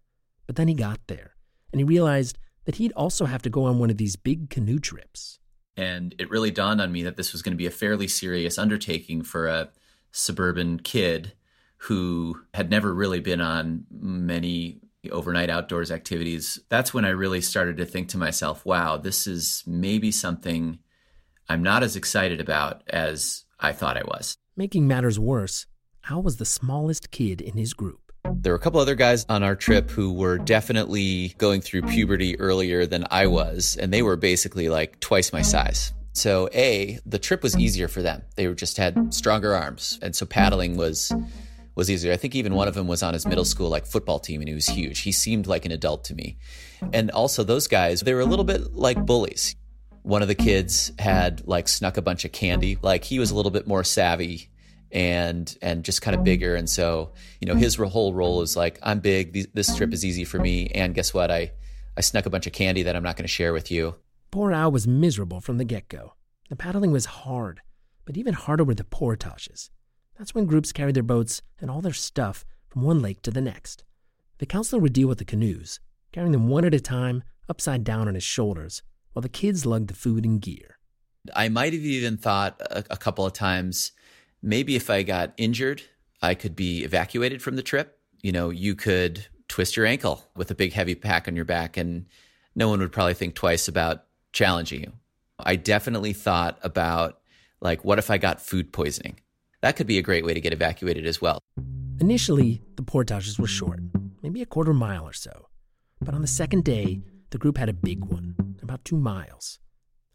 But 0.49 0.57
then 0.57 0.67
he 0.67 0.75
got 0.75 0.99
there, 1.07 1.37
and 1.73 1.79
he 1.79 1.85
realized 1.85 2.39
that 2.65 2.77
he'd 2.77 2.93
also 2.95 3.27
have 3.27 3.43
to 3.43 3.51
go 3.51 3.67
on 3.67 3.79
one 3.79 3.89
of 3.89 3.99
these 3.99 4.17
big 4.17 4.51
canoe 4.51 4.81
trips. 4.81 5.39
And 5.77 6.13
it 6.19 6.29
really 6.29 6.51
dawned 6.51 6.81
on 6.81 6.91
me 6.91 7.05
that 7.05 7.17
this 7.17 7.33
was 7.33 7.41
going 7.41 7.53
to 7.53 7.57
be 7.57 7.67
a 7.67 7.71
fairly 7.71 8.09
serious 8.09 8.59
undertaking 8.59 9.23
for 9.23 9.47
a 9.47 9.71
suburban 10.15 10.79
kid 10.79 11.33
who 11.77 12.41
had 12.55 12.71
never 12.71 12.95
really 12.95 13.21
been 13.21 13.41
on 13.41 13.85
many 13.91 14.81
overnight 15.11 15.51
outdoors 15.51 15.91
activities. 15.91 16.59
That's 16.71 16.95
when 16.95 17.05
I 17.05 17.11
really 17.11 17.41
started 17.41 17.77
to 17.77 17.85
think 17.85 18.09
to 18.11 18.19
myself, 18.19 18.65
wow, 18.65 18.97
this 18.97 19.27
is 19.27 19.63
maybe 19.67 20.11
something 20.11 20.79
I'm 21.49 21.63
not 21.63 21.83
as 21.83 21.97
excited 21.97 22.41
about 22.41 22.83
as 22.89 23.45
I 23.61 23.73
thought 23.73 23.99
I 23.99 24.05
was. 24.05 24.39
Making 24.57 24.89
matters 24.89 25.19
worse, 25.19 25.67
Al 26.09 26.23
was 26.23 26.37
the 26.37 26.47
smallest 26.47 27.11
kid 27.11 27.41
in 27.41 27.57
his 27.57 27.75
group. 27.75 28.01
There 28.33 28.53
were 28.53 28.59
a 28.59 28.61
couple 28.61 28.81
other 28.81 28.95
guys 28.95 29.27
on 29.29 29.43
our 29.43 29.57
trip 29.57 29.91
who 29.91 30.13
were 30.13 30.39
definitely 30.39 31.35
going 31.39 31.61
through 31.61 31.83
puberty 31.83 32.39
earlier 32.41 32.87
than 32.87 33.07
I 33.11 33.27
was, 33.27 33.77
and 33.77 33.93
they 33.93 34.01
were 34.01 34.17
basically 34.17 34.71
like 34.71 35.01
twice 35.01 35.33
my 35.33 35.43
size. 35.43 35.93
So, 36.15 36.49
A, 36.55 37.01
the 37.05 37.19
trip 37.19 37.43
was 37.43 37.59
easier 37.59 37.89
for 37.89 38.01
them. 38.01 38.23
They 38.37 38.53
just 38.55 38.77
had 38.77 39.13
stronger 39.13 39.55
arms, 39.55 39.99
and 40.01 40.15
so 40.15 40.25
paddling 40.25 40.77
was 40.77 41.13
was 41.75 41.91
easier. 41.91 42.13
I 42.13 42.17
think 42.17 42.35
even 42.35 42.55
one 42.55 42.69
of 42.69 42.75
them 42.75 42.87
was 42.87 43.03
on 43.03 43.15
his 43.15 43.27
middle 43.27 43.45
school 43.45 43.69
like 43.69 43.87
football 43.87 44.21
team 44.21 44.41
and 44.41 44.49
he 44.49 44.55
was 44.55 44.67
huge. 44.67 45.01
He 45.01 45.13
seemed 45.13 45.47
like 45.47 45.65
an 45.65 45.73
adult 45.73 46.05
to 46.05 46.15
me. 46.15 46.37
And 46.93 47.11
also 47.11 47.43
those 47.43 47.67
guys, 47.67 48.01
they 48.01 48.15
were 48.15 48.21
a 48.21 48.27
little 48.27 48.45
bit 48.45 48.75
like 48.75 49.05
bullies. 49.05 49.57
One 50.03 50.23
of 50.23 50.29
the 50.29 50.35
kids 50.35 50.93
had 50.99 51.47
like 51.47 51.67
snuck 51.67 51.97
a 51.97 52.03
bunch 52.03 52.25
of 52.25 52.33
candy. 52.33 52.79
Like 52.81 53.05
he 53.05 53.19
was 53.19 53.31
a 53.31 53.35
little 53.35 53.51
bit 53.51 53.67
more 53.67 53.83
savvy 53.83 54.51
and 54.93 55.57
and 55.61 55.85
just 55.85 56.01
kind 56.03 56.17
of 56.17 56.23
bigger 56.23 56.55
and 56.55 56.71
so, 56.71 57.13
you 57.41 57.49
know, 57.49 57.57
his 57.57 57.75
whole 57.75 58.15
role 58.15 58.43
is 58.43 58.57
like 58.57 58.79
I'm 58.83 59.01
big, 59.01 59.53
this 59.53 59.75
trip 59.77 59.93
is 59.93 60.05
easy 60.05 60.25
for 60.25 60.39
me 60.39 60.69
and 60.69 60.95
guess 60.95 61.13
what? 61.13 61.31
I 61.31 61.53
I 61.97 62.01
snuck 62.01 62.27
a 62.27 62.31
bunch 62.31 62.47
of 62.47 62.53
candy 62.53 62.85
that 62.85 62.95
I'm 62.95 63.03
not 63.03 63.17
going 63.17 63.25
to 63.25 63.29
share 63.29 63.53
with 63.53 63.71
you. 63.71 63.97
Poor 64.35 64.51
Al 64.53 64.73
was 64.73 64.85
miserable 64.85 65.41
from 65.41 65.59
the 65.59 65.65
get-go. 65.65 66.15
The 66.51 66.57
paddling 66.57 66.91
was 66.91 67.05
hard, 67.05 67.61
but 68.05 68.17
even 68.17 68.35
harder 68.35 68.65
were 68.65 68.75
the 68.75 68.83
portages. 68.83 69.71
That's 70.19 70.35
when 70.35 70.47
groups 70.47 70.73
carried 70.73 70.97
their 70.97 71.05
boats 71.05 71.41
and 71.61 71.71
all 71.71 71.81
their 71.81 71.93
stuff 71.93 72.45
from 72.69 72.83
one 72.83 73.01
lake 73.01 73.23
to 73.23 73.31
the 73.31 73.41
next. 73.41 73.85
The 74.39 74.47
counselor 74.47 74.83
would 74.83 74.93
deal 74.93 75.07
with 75.07 75.19
the 75.19 75.25
canoes, 75.25 75.79
carrying 76.11 76.33
them 76.33 76.49
one 76.49 76.65
at 76.65 76.75
a 76.75 76.81
time, 76.81 77.23
upside 77.49 77.85
down 77.85 78.09
on 78.09 78.15
his 78.15 78.25
shoulders, 78.25 78.83
while 79.13 79.23
the 79.23 79.29
kids 79.29 79.67
lugged 79.67 79.87
the 79.87 79.95
food 79.95 80.25
and 80.25 80.41
gear. 80.41 80.81
I 81.33 81.49
might 81.49 81.73
have 81.73 81.83
even 81.83 82.17
thought 82.17 82.61
a, 82.61 82.83
a 82.91 82.97
couple 82.97 83.25
of 83.25 83.35
times 83.35 83.93
maybe 84.43 84.75
if 84.75 84.91
I 84.91 85.05
got 85.05 85.33
injured, 85.37 85.83
I 86.21 86.35
could 86.35 86.57
be 86.57 86.83
evacuated 86.83 87.41
from 87.41 87.55
the 87.55 87.63
trip. 87.63 88.01
You 88.21 88.33
know, 88.33 88.51
you 88.51 88.75
could 88.75 89.29
twist 89.47 89.77
your 89.77 89.87
ankle 89.87 90.25
with 90.35 90.51
a 90.51 90.57
big 90.57 90.73
heavy 90.73 90.97
pack 90.97 91.29
on 91.29 91.37
your 91.37 91.45
back, 91.45 91.77
and 91.77 92.07
no 92.57 92.69
one 92.69 92.81
would 92.81 92.91
probably 92.91 93.15
think 93.15 93.37
twice 93.37 93.69
about 93.69 94.07
challenging 94.35 94.83
you. 94.83 94.93
I 95.39 95.57
definitely 95.57 96.13
thought 96.13 96.59
about, 96.63 97.21
like, 97.61 97.85
what 97.85 97.99
if 97.99 98.11
I 98.11 98.19
got 98.19 98.43
food 98.43 98.73
poisoning? 98.73 99.21
That 99.63 99.77
could 99.77 99.87
be 99.87 99.97
a 99.97 100.03
great 100.03 100.27
way 100.27 100.35
to 100.35 100.41
get 100.41 100.53
evacuated 100.53 101.07
as 101.07 101.23
well. 101.23 101.39
Initially, 102.01 102.61
the 102.77 102.83
portages 102.83 103.39
were 103.39 103.47
short, 103.47 103.81
maybe 104.23 104.43
a 104.43 104.47
quarter 104.47 104.75
mile 104.75 105.05
or 105.05 105.13
so. 105.15 105.49
But 106.01 106.15
on 106.15 106.21
the 106.21 106.29
second 106.29 106.65
day, 106.65 107.01
the 107.31 107.39
group 107.39 107.57
had 107.57 107.69
a 107.71 107.73
big 107.73 108.05
one, 108.05 108.35
about 108.63 108.85
two 108.85 108.99
miles. 108.99 109.59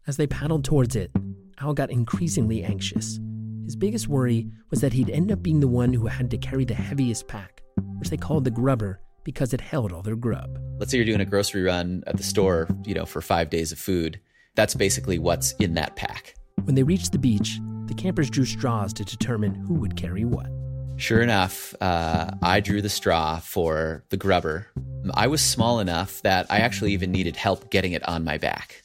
As 0.06 0.16
they 0.16 0.26
paddled 0.26 0.64
towards 0.64 0.94
it, 0.94 1.10
Al 1.58 1.74
got 1.74 1.90
increasingly 1.90 2.62
anxious. 2.62 3.18
His 3.64 3.76
biggest 3.76 4.08
worry 4.08 4.50
was 4.70 4.80
that 4.80 4.92
he'd 4.92 5.10
end 5.10 5.32
up 5.32 5.42
being 5.42 5.60
the 5.60 5.68
one 5.68 5.92
who 5.92 6.06
had 6.06 6.30
to 6.30 6.38
carry 6.38 6.64
the 6.64 6.74
heaviest 6.74 7.28
pack, 7.28 7.62
which 7.98 8.10
they 8.10 8.16
called 8.16 8.44
the 8.44 8.50
grubber 8.50 9.00
because 9.24 9.52
it 9.52 9.60
held 9.60 9.92
all 9.92 10.02
their 10.02 10.16
grub. 10.16 10.58
Let's 10.78 10.90
say 10.90 10.98
you're 10.98 11.06
doing 11.06 11.20
a 11.20 11.24
grocery 11.24 11.62
run 11.62 12.02
at 12.06 12.16
the 12.16 12.22
store, 12.22 12.68
you 12.84 12.94
know, 12.94 13.06
for 13.06 13.20
five 13.20 13.50
days 13.50 13.72
of 13.72 13.78
food. 13.78 14.20
That's 14.54 14.74
basically 14.74 15.18
what's 15.18 15.52
in 15.52 15.74
that 15.74 15.96
pack. 15.96 16.34
When 16.64 16.74
they 16.74 16.82
reached 16.82 17.12
the 17.12 17.18
beach, 17.18 17.58
the 17.86 17.94
campers 17.94 18.30
drew 18.30 18.44
straws 18.44 18.92
to 18.94 19.04
determine 19.04 19.54
who 19.54 19.74
would 19.74 19.96
carry 19.96 20.24
what. 20.24 20.48
Sure 20.96 21.22
enough, 21.22 21.74
uh, 21.80 22.30
I 22.42 22.60
drew 22.60 22.82
the 22.82 22.90
straw 22.90 23.38
for 23.38 24.04
the 24.10 24.18
grubber. 24.18 24.66
I 25.14 25.28
was 25.28 25.40
small 25.40 25.80
enough 25.80 26.20
that 26.22 26.46
I 26.50 26.58
actually 26.58 26.92
even 26.92 27.10
needed 27.10 27.36
help 27.36 27.70
getting 27.70 27.92
it 27.92 28.06
on 28.06 28.22
my 28.22 28.36
back. 28.36 28.82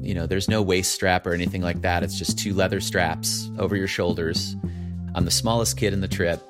You 0.00 0.14
know, 0.14 0.26
there's 0.26 0.48
no 0.48 0.62
waist 0.62 0.92
strap 0.92 1.26
or 1.26 1.34
anything 1.34 1.60
like 1.60 1.82
that. 1.82 2.02
It's 2.02 2.18
just 2.18 2.38
two 2.38 2.54
leather 2.54 2.80
straps 2.80 3.50
over 3.58 3.76
your 3.76 3.86
shoulders. 3.86 4.56
I'm 5.14 5.26
the 5.26 5.30
smallest 5.30 5.76
kid 5.76 5.92
in 5.92 6.00
the 6.00 6.08
trip. 6.08 6.42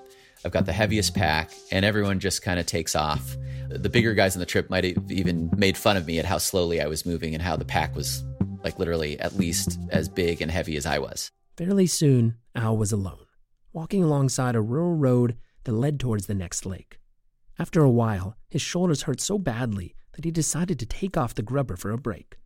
I've 0.45 0.53
got 0.53 0.67
the 0.67 0.73
heaviest 0.73 1.15
pack, 1.15 1.51
and 1.71 1.85
everyone 1.85 2.21
just 2.21 2.43
kind 2.43 2.61
of 2.61 2.67
takes 2.67 2.95
off. 2.95 3.37
The 3.71 3.89
bigger 3.89 4.15
guys 4.15 4.37
on 4.37 4.41
the 4.41 4.47
trip 4.47 4.69
might 4.69 4.85
have 4.85 5.11
even 5.11 5.51
made 5.57 5.77
fun 5.77 5.97
of 5.97 6.07
me 6.07 6.19
at 6.19 6.25
how 6.25 6.39
slowly 6.39 6.81
I 6.81 6.87
was 6.87 7.07
moving 7.07 7.35
and 7.35 7.43
how 7.43 7.57
the 7.57 7.65
pack 7.65 7.95
was 7.97 8.23
like 8.65 8.79
literally 8.79 9.21
at 9.21 9.37
least 9.37 9.79
as 9.91 10.09
big 10.09 10.41
and 10.41 10.51
heavy 10.51 10.77
as 10.77 10.87
I 10.87 10.99
was. 10.99 11.31
Fairly 11.57 11.87
soon, 11.87 12.37
Al 12.55 12.77
was 12.77 12.91
alone, 12.91 13.27
walking 13.73 14.03
alongside 14.03 14.57
a 14.57 14.61
rural 14.61 14.95
road 14.95 15.37
that 15.65 15.73
led 15.73 16.01
towards 16.01 16.27
the 16.27 16.35
next 16.35 16.67
lake. 16.67 16.99
After 17.59 17.83
a 17.83 17.91
while, 17.91 18.37
his 18.49 18.63
shoulders 18.63 19.03
hurt 19.03 19.21
so 19.21 19.39
badly 19.39 19.95
that 20.15 20.25
he 20.25 20.31
decided 20.31 20.79
to 20.81 20.87
take 20.87 21.17
off 21.17 21.35
the 21.35 21.43
grubber 21.43 21.77
for 21.77 21.91
a 21.91 21.99
break. 21.99 22.37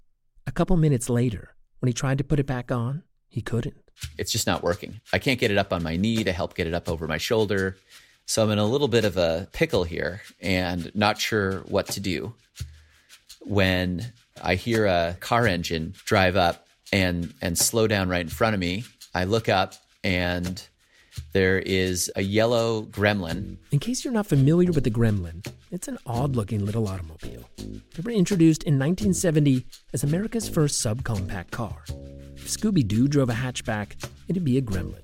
A 0.47 0.53
couple 0.53 0.77
minutes 0.77 1.09
later, 1.09 1.55
when 1.79 1.87
he 1.87 1.95
tried 1.95 2.19
to 2.19 2.25
put 2.25 2.41
it 2.41 2.47
back 2.47 2.71
on, 2.71 3.05
he 3.29 3.41
couldn't. 3.41 3.77
It's 4.17 4.33
just 4.33 4.47
not 4.47 4.63
working. 4.63 5.01
I 5.13 5.19
can't 5.19 5.41
get 5.41 5.51
it 5.51 5.59
up 5.59 5.73
on 5.73 5.83
my 5.83 5.97
knee 5.97 6.25
to 6.25 6.33
help 6.33 6.55
get 6.55 6.67
it 6.67 6.75
up 6.75 6.89
over 6.89 7.09
my 7.09 7.19
shoulder. 7.19 7.77
So 8.27 8.43
I'm 8.43 8.51
in 8.51 8.59
a 8.59 8.65
little 8.65 8.89
bit 8.89 9.05
of 9.05 9.17
a 9.17 9.49
pickle 9.53 9.85
here 9.85 10.23
and 10.41 10.95
not 10.95 11.19
sure 11.19 11.61
what 11.61 11.87
to 11.89 12.01
do. 12.01 12.35
When 13.41 14.13
I 14.43 14.55
hear 14.55 14.87
a 14.87 15.17
car 15.21 15.47
engine 15.47 15.95
drive 16.05 16.37
up 16.37 16.67
and 16.93 17.35
and 17.43 17.59
slow 17.59 17.87
down 17.87 18.09
right 18.09 18.21
in 18.21 18.29
front 18.29 18.55
of 18.55 18.61
me 18.61 18.85
I 19.15 19.25
look 19.25 19.49
up 19.49 19.75
and 20.05 20.63
there 21.33 21.59
is 21.59 22.11
a 22.17 22.23
yellow 22.23 22.83
gremlin. 22.83 23.59
In 23.71 23.79
case 23.79 24.05
you're 24.05 24.13
not 24.13 24.27
familiar 24.27 24.73
with 24.73 24.85
the 24.85 24.91
gremlin, 24.91 25.47
it's 25.71 25.89
an 25.89 25.99
odd 26.07 26.37
looking 26.37 26.65
little 26.65 26.89
automobile. 26.89 27.49
They 27.59 28.03
were 28.03 28.11
introduced 28.11 28.63
in 28.63 28.75
1970 28.79 29.67
as 29.93 30.05
America's 30.05 30.49
first 30.49 30.85
subcompact 30.85 31.51
car. 31.51 31.85
If 32.37 32.49
Scooby 32.49 32.87
Doo 32.87 33.09
drove 33.09 33.31
a 33.31 33.35
hatchback, 33.35 34.09
it'd 34.29 34.45
be 34.45 34.59
a 34.59 34.63
gremlin. 34.63 35.03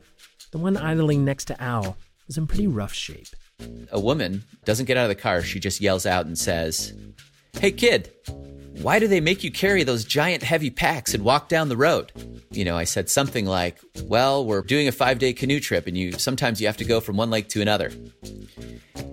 The 0.52 0.59
one 0.59 0.76
idling 0.76 1.25
next 1.25 1.47
to 1.47 1.62
Al 1.62 1.97
was 2.26 2.38
in 2.38 2.47
pretty 2.47 2.66
rough 2.66 2.94
shape. 2.94 3.28
A 3.92 4.00
woman 4.00 4.44
doesn't 4.64 4.87
get 4.87 4.97
out 4.97 5.04
of 5.04 5.16
the 5.16 5.21
car, 5.21 5.42
she 5.42 5.61
just 5.61 5.80
yells 5.80 6.06
out 6.06 6.26
and 6.26 6.38
says, 6.38 6.92
Hey 7.61 7.71
kid, 7.71 8.12
why 8.83 8.99
do 8.99 9.07
they 9.07 9.21
make 9.21 9.45
you 9.45 9.50
carry 9.50 9.83
those 9.83 10.04
giant 10.04 10.43
heavy 10.43 10.71
packs 10.71 11.14
and 11.14 11.25
walk 11.25 11.49
down 11.49 11.69
the 11.69 11.76
road? 11.76 12.12
You 12.50 12.64
know, 12.64 12.76
I 12.76 12.85
said 12.85 13.09
something 13.09 13.47
like, 13.47 13.78
Well, 14.04 14.45
we're 14.45 14.62
doing 14.62 14.88
a 14.88 14.93
five 14.93 15.19
day 15.19 15.33
canoe 15.33 15.61
trip 15.61 15.87
and 15.87 15.97
you 15.97 16.12
sometimes 16.12 16.61
you 16.61 16.66
have 16.66 16.76
to 16.78 16.85
go 16.85 17.00
from 17.00 17.16
one 17.16 17.31
lake 17.31 17.49
to 17.50 17.62
another. 17.62 17.93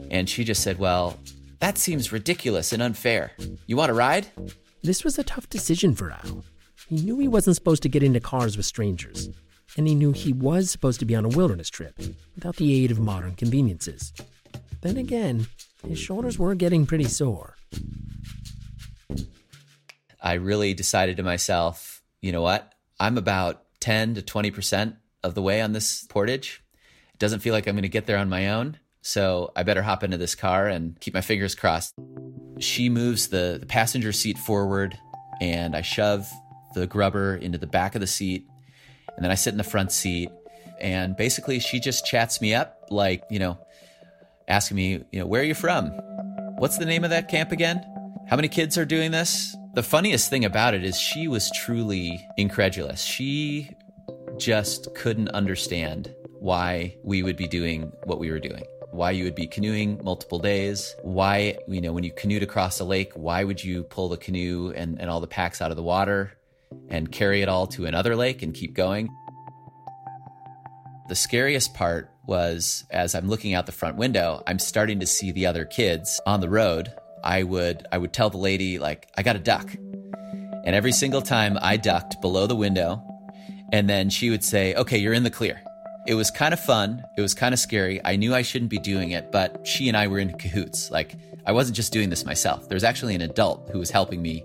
And 0.09 0.29
she 0.29 0.43
just 0.43 0.63
said, 0.63 0.79
Well, 0.79 1.19
that 1.59 1.77
seems 1.77 2.11
ridiculous 2.11 2.73
and 2.73 2.81
unfair. 2.81 3.31
You 3.67 3.77
want 3.77 3.89
to 3.89 3.93
ride? 3.93 4.27
This 4.83 5.03
was 5.03 5.19
a 5.19 5.23
tough 5.23 5.47
decision 5.49 5.93
for 5.95 6.11
Al. 6.11 6.43
He 6.89 6.95
knew 6.95 7.19
he 7.19 7.27
wasn't 7.27 7.55
supposed 7.55 7.83
to 7.83 7.89
get 7.89 8.03
into 8.03 8.19
cars 8.19 8.57
with 8.57 8.65
strangers, 8.65 9.29
and 9.77 9.87
he 9.87 9.95
knew 9.95 10.11
he 10.11 10.33
was 10.33 10.71
supposed 10.71 10.99
to 10.99 11.05
be 11.05 11.15
on 11.15 11.23
a 11.23 11.29
wilderness 11.29 11.69
trip 11.69 11.97
without 12.35 12.55
the 12.55 12.83
aid 12.83 12.91
of 12.91 12.99
modern 12.99 13.35
conveniences. 13.35 14.11
Then 14.81 14.97
again, 14.97 15.45
his 15.87 15.99
shoulders 15.99 16.39
were 16.39 16.55
getting 16.55 16.85
pretty 16.87 17.05
sore. 17.05 17.55
I 20.21 20.33
really 20.33 20.73
decided 20.73 21.17
to 21.17 21.23
myself, 21.23 22.01
you 22.21 22.31
know 22.31 22.41
what? 22.41 22.73
I'm 22.99 23.17
about 23.17 23.63
10 23.79 24.15
to 24.15 24.21
20% 24.21 24.95
of 25.23 25.33
the 25.33 25.41
way 25.41 25.61
on 25.61 25.73
this 25.73 26.05
portage. 26.05 26.63
It 27.13 27.19
doesn't 27.19 27.39
feel 27.39 27.53
like 27.53 27.67
I'm 27.67 27.75
going 27.75 27.83
to 27.83 27.89
get 27.89 28.05
there 28.05 28.17
on 28.17 28.29
my 28.29 28.49
own. 28.49 28.77
So 29.01 29.51
I 29.55 29.63
better 29.63 29.81
hop 29.81 30.03
into 30.03 30.17
this 30.17 30.35
car 30.35 30.67
and 30.67 30.99
keep 30.99 31.15
my 31.15 31.21
fingers 31.21 31.55
crossed. 31.55 31.95
She 32.59 32.89
moves 32.89 33.29
the, 33.29 33.57
the 33.59 33.65
passenger 33.65 34.11
seat 34.11 34.37
forward, 34.37 34.95
and 35.41 35.75
I 35.75 35.81
shove 35.81 36.29
the 36.75 36.85
grubber 36.85 37.35
into 37.35 37.57
the 37.57 37.65
back 37.65 37.95
of 37.95 38.01
the 38.01 38.07
seat. 38.07 38.47
And 39.15 39.23
then 39.23 39.31
I 39.31 39.35
sit 39.35 39.53
in 39.53 39.57
the 39.57 39.63
front 39.63 39.91
seat. 39.91 40.29
And 40.79 41.15
basically, 41.17 41.59
she 41.59 41.79
just 41.79 42.05
chats 42.05 42.41
me 42.41 42.53
up, 42.53 42.85
like, 42.91 43.23
you 43.31 43.39
know, 43.39 43.57
asking 44.47 44.77
me, 44.77 45.03
you 45.11 45.19
know, 45.19 45.25
where 45.25 45.41
are 45.41 45.45
you 45.45 45.55
from? 45.55 45.87
What's 46.57 46.77
the 46.77 46.85
name 46.85 47.03
of 47.03 47.09
that 47.09 47.27
camp 47.27 47.51
again? 47.51 47.83
How 48.29 48.35
many 48.35 48.47
kids 48.47 48.77
are 48.77 48.85
doing 48.85 49.09
this? 49.09 49.55
The 49.73 49.83
funniest 49.83 50.29
thing 50.29 50.43
about 50.43 50.73
it 50.73 50.83
is 50.83 50.99
she 50.99 51.29
was 51.29 51.49
truly 51.51 52.27
incredulous. 52.35 53.01
She 53.01 53.69
just 54.37 54.93
couldn't 54.95 55.29
understand 55.29 56.13
why 56.39 56.97
we 57.03 57.23
would 57.23 57.37
be 57.37 57.47
doing 57.47 57.93
what 58.03 58.19
we 58.19 58.31
were 58.31 58.39
doing. 58.39 58.65
Why 58.91 59.11
you 59.11 59.23
would 59.23 59.35
be 59.35 59.47
canoeing 59.47 60.01
multiple 60.03 60.39
days. 60.39 60.93
Why, 61.03 61.57
you 61.69 61.79
know, 61.79 61.93
when 61.93 62.03
you 62.03 62.11
canoed 62.11 62.43
across 62.43 62.81
a 62.81 62.83
lake, 62.83 63.13
why 63.13 63.45
would 63.45 63.63
you 63.63 63.83
pull 63.83 64.09
the 64.09 64.17
canoe 64.17 64.73
and, 64.75 64.99
and 64.99 65.09
all 65.09 65.21
the 65.21 65.27
packs 65.27 65.61
out 65.61 65.71
of 65.71 65.77
the 65.77 65.83
water 65.83 66.33
and 66.89 67.09
carry 67.09 67.41
it 67.41 67.47
all 67.47 67.65
to 67.67 67.85
another 67.85 68.17
lake 68.17 68.41
and 68.41 68.53
keep 68.53 68.73
going? 68.73 69.09
The 71.07 71.15
scariest 71.15 71.73
part 71.73 72.11
was 72.27 72.83
as 72.89 73.15
I'm 73.15 73.29
looking 73.29 73.53
out 73.53 73.67
the 73.67 73.71
front 73.71 73.95
window, 73.95 74.43
I'm 74.45 74.59
starting 74.59 74.99
to 74.99 75.07
see 75.07 75.31
the 75.31 75.45
other 75.45 75.63
kids 75.63 76.19
on 76.25 76.41
the 76.41 76.49
road 76.49 76.93
I 77.23 77.43
would 77.43 77.87
I 77.91 77.97
would 77.97 78.13
tell 78.13 78.29
the 78.29 78.37
lady 78.37 78.79
like 78.79 79.09
I 79.17 79.23
got 79.23 79.35
a 79.35 79.39
duck. 79.39 79.69
And 80.63 80.75
every 80.75 80.91
single 80.91 81.21
time 81.21 81.57
I 81.61 81.77
ducked 81.77 82.21
below 82.21 82.47
the 82.47 82.55
window 82.55 83.03
and 83.71 83.89
then 83.89 84.09
she 84.09 84.29
would 84.29 84.43
say, 84.43 84.75
"Okay, 84.75 84.97
you're 84.97 85.13
in 85.13 85.23
the 85.23 85.31
clear." 85.31 85.61
It 86.07 86.15
was 86.15 86.31
kind 86.31 86.53
of 86.53 86.59
fun. 86.59 87.03
It 87.17 87.21
was 87.21 87.33
kind 87.33 87.53
of 87.53 87.59
scary. 87.59 88.01
I 88.03 88.15
knew 88.15 88.33
I 88.33 88.41
shouldn't 88.41 88.71
be 88.71 88.79
doing 88.79 89.11
it, 89.11 89.31
but 89.31 89.65
she 89.67 89.87
and 89.87 89.95
I 89.95 90.07
were 90.07 90.19
in 90.19 90.37
cahoots. 90.37 90.89
Like 90.89 91.15
I 91.45 91.51
wasn't 91.51 91.75
just 91.75 91.93
doing 91.93 92.09
this 92.09 92.25
myself. 92.25 92.67
There 92.67 92.75
was 92.75 92.83
actually 92.83 93.15
an 93.15 93.21
adult 93.21 93.69
who 93.71 93.79
was 93.79 93.91
helping 93.91 94.21
me 94.21 94.43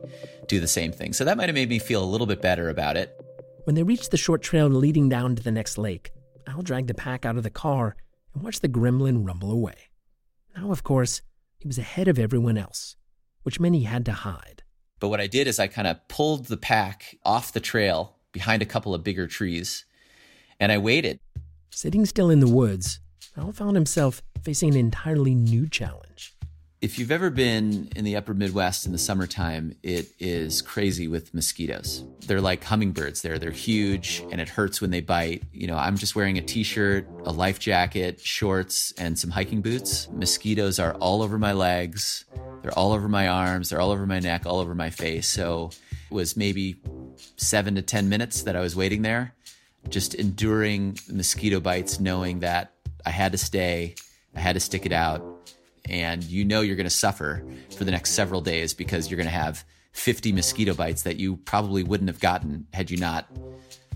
do 0.49 0.61
the 0.61 0.69
same 0.69 0.93
thing. 0.93 1.13
So 1.13 1.25
that 1.25 1.37
might 1.37 1.49
have 1.49 1.55
made 1.55 1.69
me 1.69 1.79
feel 1.79 2.03
a 2.03 2.07
little 2.07 2.27
bit 2.27 2.41
better 2.41 2.69
about 2.69 2.97
it. 2.97 3.19
When 3.65 3.75
they 3.75 3.83
reached 3.83 4.11
the 4.11 4.17
short 4.17 4.43
trail 4.43 4.69
leading 4.69 5.09
down 5.09 5.35
to 5.35 5.43
the 5.43 5.51
next 5.51 5.77
lake, 5.77 6.13
Al 6.47 6.63
dragged 6.63 6.89
the 6.89 6.95
pack 6.95 7.27
out 7.27 7.37
of 7.37 7.43
the 7.43 7.51
car 7.51 7.97
and 8.35 8.43
watched 8.43 8.63
the 8.63 8.69
gremlin 8.69 9.27
rumble 9.27 9.51
away. 9.51 9.91
Now, 10.57 10.71
of 10.71 10.85
course, 10.85 11.23
he 11.59 11.67
was 11.67 11.79
ahead 11.79 12.09
of 12.09 12.19
everyone 12.19 12.59
else, 12.59 12.97
which 13.43 13.61
meant 13.61 13.75
he 13.75 13.85
had 13.85 14.05
to 14.07 14.13
hide. 14.13 14.63
But 15.01 15.09
what 15.09 15.21
I 15.21 15.27
did 15.27 15.47
is 15.47 15.59
I 15.59 15.67
kind 15.67 15.89
of 15.89 16.07
pulled 16.09 16.47
the 16.47 16.57
pack 16.57 17.17
off 17.25 17.53
the 17.53 17.61
trail 17.61 18.17
behind 18.33 18.63
a 18.63 18.67
couple 18.67 18.95
of 18.95 19.05
bigger 19.05 19.27
trees 19.27 19.85
and 20.59 20.73
I 20.73 20.79
waited. 20.79 21.21
Sitting 21.71 22.07
still 22.07 22.31
in 22.31 22.41
the 22.41 22.49
woods, 22.49 23.01
Al 23.37 23.53
found 23.53 23.77
himself 23.77 24.23
facing 24.43 24.71
an 24.71 24.77
entirely 24.77 25.35
new 25.35 25.69
challenge. 25.69 26.36
If 26.87 27.01
you've 27.01 27.11
ever 27.11 27.31
been 27.31 27.89
in 27.97 28.05
the 28.05 28.15
upper 28.15 28.33
Midwest 28.33 28.87
in 28.87 28.93
the 28.93 28.99
summertime, 28.99 29.75
it 29.83 30.09
is 30.21 30.63
crazy 30.63 31.09
with 31.09 31.35
mosquitoes. 31.35 32.05
They're 32.29 32.41
like 32.41 32.63
hummingbirds 32.63 33.23
there. 33.23 33.41
They're 33.41 33.51
huge 33.51 34.23
and 34.31 34.41
it 34.41 34.49
hurts 34.49 34.81
when 34.81 34.93
they 34.93 35.01
bite. 35.01 35.43
You 35.53 35.67
know, 35.67 35.77
I'm 35.77 35.97
just 35.97 36.15
wearing 36.15 36.39
a 36.39 36.43
t 36.43 36.63
shirt, 36.63 37.09
a 37.25 37.33
life 37.33 37.59
jacket, 37.59 38.21
shorts, 38.21 38.93
and 38.99 39.19
some 39.19 39.31
hiking 39.31 39.63
boots. 39.63 40.09
Mosquitoes 40.13 40.79
are 40.79 40.95
all 40.95 41.23
over 41.23 41.41
my 41.41 41.53
legs. 41.53 42.25
They're 42.63 42.79
all 42.79 42.93
over 42.93 43.09
my 43.09 43.27
arms. 43.27 43.71
They're 43.71 43.81
all 43.81 43.91
over 43.91 44.07
my 44.07 44.21
neck, 44.21 44.47
all 44.47 44.61
over 44.61 44.77
my 44.77 44.91
face. 44.91 45.27
So 45.27 45.71
it 46.09 46.15
was 46.15 46.37
maybe 46.37 46.77
seven 47.37 47.75
to 47.75 47.83
10 47.83 48.09
minutes 48.09 48.45
that 48.45 48.55
I 48.55 48.61
was 48.61 48.77
waiting 48.77 49.03
there, 49.03 49.35
just 49.89 50.15
enduring 50.15 51.01
mosquito 51.11 51.59
bites, 51.59 51.99
knowing 51.99 52.39
that 52.41 52.75
I 53.05 53.11
had 53.11 53.33
to 53.33 53.39
stay, 53.39 53.97
I 54.37 54.39
had 54.39 54.53
to 54.53 54.61
stick 54.61 54.87
it 54.87 54.93
out 54.93 55.37
and 55.89 56.23
you 56.25 56.45
know 56.45 56.61
you're 56.61 56.77
going 56.77 56.85
to 56.85 56.91
suffer 56.91 57.45
for 57.77 57.85
the 57.85 57.91
next 57.91 58.13
several 58.13 58.41
days 58.41 58.75
because 58.75 59.11
you're 59.11 59.17
going 59.17 59.27
to 59.27 59.33
have 59.33 59.65
50 59.93 60.33
mosquito 60.33 60.75
bites 60.75 61.03
that 61.03 61.17
you 61.17 61.37
probably 61.37 61.83
wouldn't 61.83 62.09
have 62.09 62.21
gotten 62.21 62.67
had 62.73 62.91
you 62.91 62.97
not 62.99 63.27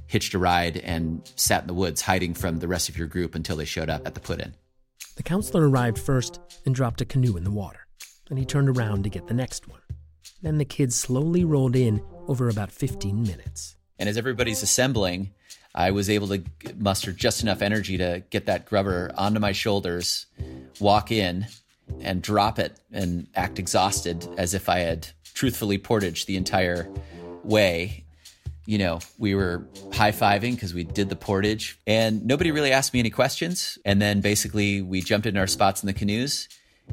hitched 0.07 0.35
a 0.35 0.39
ride 0.39 0.79
and 0.79 1.31
sat 1.37 1.63
in 1.63 1.67
the 1.67 1.75
woods 1.75 2.01
hiding 2.01 2.35
from 2.35 2.59
the 2.59 2.67
rest 2.67 2.89
of 2.89 2.97
your 2.97 3.07
group 3.07 3.35
until 3.35 3.57
they 3.57 3.65
showed 3.65 3.89
up 3.89 4.07
at 4.07 4.15
the 4.15 4.21
put 4.21 4.41
in. 4.41 4.55
The 5.17 5.23
counselor 5.23 5.69
arrived 5.69 5.99
first 5.99 6.41
and 6.65 6.75
dropped 6.75 7.01
a 7.01 7.05
canoe 7.05 7.37
in 7.37 7.45
the 7.45 7.51
water. 7.51 7.87
Then 8.29 8.39
he 8.39 8.45
turned 8.45 8.69
around 8.69 9.05
to 9.05 9.11
get 9.11 9.27
the 9.27 9.35
next 9.35 9.69
one. 9.69 9.81
Then 10.43 10.59
the 10.59 10.65
kids 10.65 10.97
slowly 10.97 11.45
rolled 11.45 11.77
in 11.77 12.03
over 12.27 12.49
about 12.49 12.73
15 12.73 13.23
minutes. 13.23 13.77
And 13.99 14.09
as 14.09 14.17
everybody's 14.17 14.63
assembling, 14.63 15.33
I 15.75 15.91
was 15.91 16.09
able 16.09 16.29
to 16.29 16.43
muster 16.79 17.13
just 17.13 17.43
enough 17.43 17.63
energy 17.63 17.99
to 17.99 18.23
get 18.31 18.47
that 18.47 18.67
grubber 18.67 19.13
onto 19.17 19.39
my 19.41 19.53
shoulders, 19.53 20.27
walk 20.81 21.13
in, 21.13 21.47
and 22.01 22.23
drop 22.23 22.59
it 22.59 22.79
and 22.93 23.27
act 23.35 23.59
exhausted 23.59 24.27
as 24.37 24.55
if 24.55 24.69
I 24.69 24.79
had 24.81 25.09
truthfully 25.35 25.79
portaged 25.79 26.27
the 26.27 26.37
entire 26.37 26.89
way. 27.45 28.05
You 28.67 28.79
know, 28.79 29.01
we 29.19 29.35
were 29.35 29.67
high 29.93 30.13
fiving 30.13 30.55
because 30.55 30.75
we 30.75 30.85
did 30.85 31.09
the 31.09 31.17
portage 31.17 31.79
and 31.87 32.25
nobody 32.25 32.51
really 32.51 32.73
asked 32.73 32.93
me 32.93 33.01
any 33.01 33.11
questions. 33.11 33.79
And 33.85 34.01
then 34.01 34.21
basically 34.21 34.83
we 34.83 35.01
jumped 35.01 35.27
in 35.27 35.37
our 35.37 35.47
spots 35.47 35.83
in 35.83 35.87
the 35.87 35.93
canoes 35.93 36.49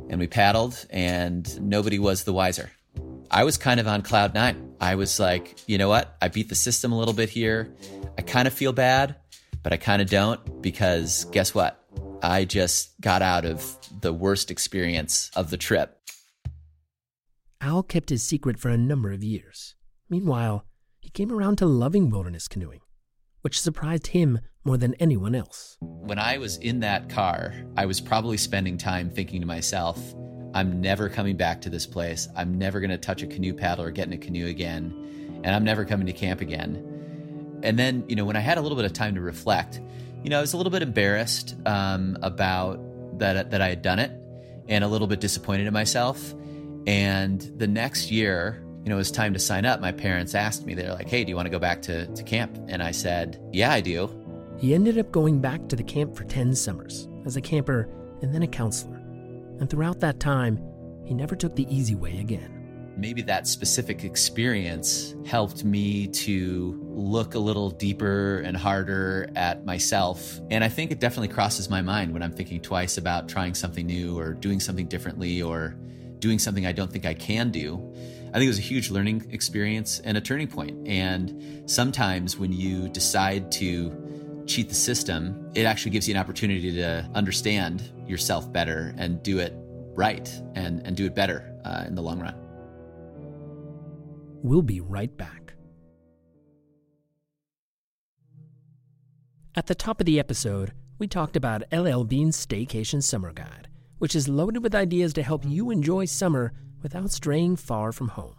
and 0.10 0.20
we 0.20 0.28
paddled 0.28 0.86
and 0.90 1.62
nobody 1.62 2.00
was 2.00 2.24
the 2.24 2.34
wiser. 2.34 2.72
I 3.30 3.44
was 3.44 3.58
kind 3.58 3.80
of 3.80 3.88
on 3.88 4.02
cloud 4.02 4.34
nine. 4.34 4.74
I 4.80 4.96
was 4.96 5.20
like, 5.20 5.58
you 5.68 5.78
know 5.78 5.90
what? 5.90 6.16
I 6.22 6.30
beat 6.30 6.50
the 6.50 6.56
system 6.56 6.92
a 6.92 6.98
little 6.98 7.14
bit 7.14 7.30
here. 7.30 7.74
I 8.18 8.22
kind 8.22 8.48
of 8.48 8.54
feel 8.54 8.72
bad, 8.74 9.16
but 9.64 9.74
I 9.74 9.78
kind 9.78 10.02
of 10.02 10.10
don't 10.10 10.62
because 10.62 11.26
guess 11.26 11.54
what? 11.54 11.84
I 12.24 12.46
just 12.46 13.00
got 13.02 13.22
out 13.22 13.46
of 13.46 13.78
the 14.02 14.14
worst 14.14 14.52
experience 14.52 15.32
of 15.36 15.50
the 15.50 15.58
trip. 15.58 16.00
Al 17.60 17.84
kept 17.84 18.10
his 18.10 18.24
secret 18.24 18.60
for 18.60 18.70
a 18.70 18.78
number 18.78 19.12
of 19.12 19.24
years. 19.24 19.76
Meanwhile, 20.10 20.66
he 21.00 21.10
came 21.10 21.32
around 21.32 21.58
to 21.58 21.66
loving 21.66 22.10
wilderness 22.10 22.48
canoeing, 22.48 22.82
which 23.42 23.60
surprised 23.60 24.08
him 24.08 24.40
more 24.64 24.78
than 24.78 24.94
anyone 24.96 25.34
else. 25.34 25.78
When 25.82 26.20
I 26.20 26.38
was 26.38 26.58
in 26.58 26.82
that 26.82 27.10
car, 27.10 27.54
I 27.76 27.86
was 27.86 28.02
probably 28.02 28.38
spending 28.38 28.78
time 28.78 29.10
thinking 29.10 29.42
to 29.42 29.48
myself, 29.48 29.98
I'm 30.54 30.82
never 30.82 31.10
coming 31.10 31.38
back 31.38 31.62
to 31.62 31.70
this 31.70 31.86
place. 31.86 32.28
I'm 32.36 32.58
never 32.58 32.80
going 32.80 32.90
to 32.90 32.98
touch 32.98 33.24
a 33.24 33.28
canoe 33.28 33.54
paddle 33.54 33.86
or 33.86 33.92
get 33.92 34.08
in 34.08 34.14
a 34.14 34.18
canoe 34.18 34.48
again. 34.48 35.42
And 35.44 35.56
I'm 35.56 35.64
never 35.64 35.86
coming 35.86 36.08
to 36.08 36.14
camp 36.14 36.42
again. 36.42 37.60
And 37.64 37.78
then, 37.78 38.06
you 38.08 38.16
know, 38.16 38.26
when 38.26 38.36
I 38.36 38.40
had 38.40 38.58
a 38.58 38.62
little 38.62 38.76
bit 38.76 38.86
of 38.86 38.94
time 38.94 39.16
to 39.16 39.22
reflect, 39.22 39.80
you 40.24 40.30
know, 40.30 40.38
I 40.38 40.42
was 40.42 40.54
a 40.54 40.58
little 40.58 40.72
bit 40.72 40.82
embarrassed 40.82 41.56
um, 41.66 42.18
about 42.22 42.80
that 43.20 43.52
that 43.52 43.62
I 43.62 43.70
had 43.70 43.82
done 43.82 44.00
it, 44.00 44.12
and 44.68 44.84
a 44.84 44.88
little 44.88 45.08
bit 45.08 45.20
disappointed 45.20 45.68
in 45.68 45.74
myself. 45.74 46.34
And 46.86 47.42
the 47.58 47.68
next 47.68 48.12
year, 48.12 48.64
you 48.84 48.90
know, 48.90 48.96
it 48.96 49.00
was 49.00 49.12
time 49.12 49.34
to 49.34 49.40
sign 49.40 49.66
up. 49.66 49.82
My 49.82 49.92
parents 49.92 50.36
asked 50.36 50.66
me, 50.66 50.74
they're 50.74 50.94
like, 50.94 51.10
"Hey, 51.10 51.24
do 51.24 51.30
you 51.30 51.36
want 51.36 51.46
to 51.46 51.52
go 51.52 51.60
back 51.60 51.82
to 51.84 52.08
to 52.08 52.24
camp?" 52.24 52.58
And 52.68 52.82
I 52.82 52.92
said, 52.92 53.40
"Yeah, 53.52 53.72
I 53.72 53.82
do." 53.82 54.10
He 54.58 54.74
ended 54.74 54.98
up 54.98 55.12
going 55.12 55.40
back 55.40 55.68
to 55.68 55.76
the 55.76 55.84
camp 55.84 56.16
for 56.16 56.24
ten 56.24 56.56
summers 56.56 57.08
as 57.26 57.36
a 57.36 57.42
camper 57.42 57.90
and 58.22 58.34
then 58.34 58.42
a 58.42 58.48
counselor, 58.48 58.98
and 59.60 59.70
throughout 59.70 60.00
that 60.00 60.20
time, 60.20 60.60
he 61.06 61.14
never 61.14 61.36
took 61.36 61.56
the 61.56 61.68
easy 61.74 61.96
way 61.96 62.20
again 62.20 62.57
maybe 62.98 63.22
that 63.22 63.48
specific 63.48 64.04
experience 64.04 65.16
helped 65.26 65.64
me 65.64 66.08
to 66.08 66.80
look 66.90 67.36
a 67.36 67.40
little 67.40 67.70
deeper 67.70 68.40
and 68.40 68.58
harder 68.58 69.30
at 69.36 69.66
myself. 69.66 70.40
And 70.50 70.64
I 70.64 70.70
think 70.70 70.92
it 70.92 71.00
definitely 71.00 71.28
crosses 71.28 71.70
my 71.70 71.82
mind 71.82 72.12
when 72.12 72.24
I'm 72.24 72.32
thinking 72.34 72.60
twice 72.60 72.98
about 72.98 73.30
trying 73.30 73.54
something 73.54 73.86
new 73.86 74.18
or 74.18 74.34
doing 74.34 74.60
something 74.60 74.88
differently 74.88 75.42
or 75.42 75.76
doing 76.20 76.40
something 76.40 76.66
I 76.66 76.72
don't 76.72 76.92
think 76.92 77.06
I 77.06 77.14
can 77.14 77.52
do. 77.52 77.76
I 78.30 78.40
think 78.40 78.46
it 78.46 78.48
was 78.48 78.60
a 78.60 78.62
huge 78.62 78.90
learning 78.90 79.28
experience 79.32 80.00
and 80.00 80.18
a 80.18 80.22
turning 80.22 80.48
point. 80.48 80.88
And 80.88 81.70
sometimes 81.70 82.38
when 82.38 82.52
you 82.52 82.90
decide 82.90 83.52
to 83.54 84.44
cheat 84.48 84.70
the 84.70 84.76
system, 84.76 85.52
it 85.54 85.64
actually 85.64 85.92
gives 85.92 86.08
you 86.08 86.16
an 86.16 86.20
opportunity 86.20 86.74
to 86.74 87.10
understand 87.14 87.92
yourself 88.08 88.52
better 88.52 88.94
and 88.98 89.22
do 89.22 89.40
it 89.40 89.54
right 89.96 90.30
and, 90.56 90.86
and 90.86 90.96
do 90.96 91.06
it 91.06 91.16
better 91.16 91.54
uh, 91.66 91.84
in 91.86 91.96
the 91.96 92.02
long 92.02 92.20
run. 92.20 92.47
We'll 94.44 94.62
be 94.62 94.82
right 94.82 95.16
back. 95.18 95.54
At 99.56 99.66
the 99.66 99.76
top 99.76 100.00
of 100.00 100.06
the 100.06 100.20
episode, 100.20 100.74
we 101.00 101.08
talked 101.08 101.36
about 101.36 101.64
LL 101.72 102.04
Bean's 102.04 102.46
Staycation 102.46 103.02
Summer 103.02 103.34
Guide, 103.34 103.68
which 103.98 104.16
is 104.16 104.30
loaded 104.30 104.62
with 104.62 104.76
ideas 104.76 105.14
to 105.14 105.24
help 105.24 105.44
you 105.44 105.72
enjoy 105.72 106.06
summer 106.06 106.54
without 106.84 107.12
straying 107.12 107.56
far 107.56 107.92
from 107.92 108.10
home. 108.10 108.36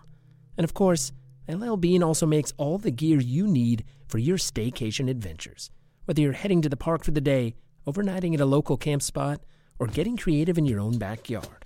And 0.57 0.65
of 0.65 0.75
course, 0.75 1.11
LL 1.49 1.75
Bean 1.75 2.05
also 2.05 2.27
makes 2.27 2.55
all 2.57 2.79
the 2.79 2.93
gear 2.93 3.21
you 3.21 3.49
need 3.49 3.85
for 4.07 4.19
your 4.19 4.37
staycation 4.37 5.11
adventures. 5.11 5.71
Whether 6.05 6.23
you're 6.23 6.33
heading 6.33 6.63
to 6.63 6.69
the 6.69 6.77
park 6.77 7.03
for 7.03 7.11
the 7.11 7.21
day, 7.21 7.57
overnighting 7.87 8.35
at 8.35 8.41
a 8.41 8.47
local 8.47 8.77
camp 8.77 9.03
spot, 9.03 9.41
or 9.81 9.89
getting 9.89 10.17
creative 10.17 10.59
in 10.59 10.67
your 10.67 10.81
own 10.81 10.99
backyard. 10.99 11.65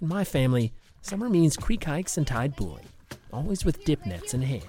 In 0.00 0.08
my 0.08 0.22
family, 0.22 0.72
summer 1.02 1.28
means 1.28 1.56
creek 1.56 1.84
hikes 1.84 2.16
and 2.16 2.26
tide 2.26 2.56
pooling 2.56 2.86
always 3.32 3.64
with 3.64 3.84
dip 3.84 4.04
nets 4.06 4.34
in 4.34 4.42
hand. 4.42 4.64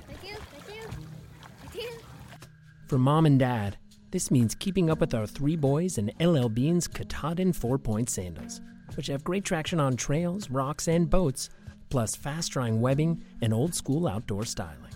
For 2.88 2.98
mom 2.98 3.26
and 3.26 3.38
dad, 3.38 3.78
this 4.12 4.32
means 4.32 4.56
keeping 4.56 4.90
up 4.90 5.02
with 5.02 5.14
our 5.14 5.28
three 5.28 5.58
boys 5.58 5.98
in 5.98 6.12
LL 6.22 6.48
Bean's 6.48 6.88
Katahdin 6.88 7.54
four 7.54 7.78
point 7.78 8.10
sandals, 8.10 8.62
which 8.96 9.08
have 9.08 9.24
great 9.24 9.44
traction 9.44 9.80
on 9.80 9.98
trails, 9.98 10.50
rocks, 10.50 10.88
and 10.88 11.10
boats, 11.10 11.50
plus 11.90 12.16
fast 12.16 12.52
drying 12.52 12.80
webbing 12.80 13.24
and 13.42 13.54
old 13.54 13.76
school 13.76 14.08
outdoor 14.08 14.46
styling. 14.46 14.94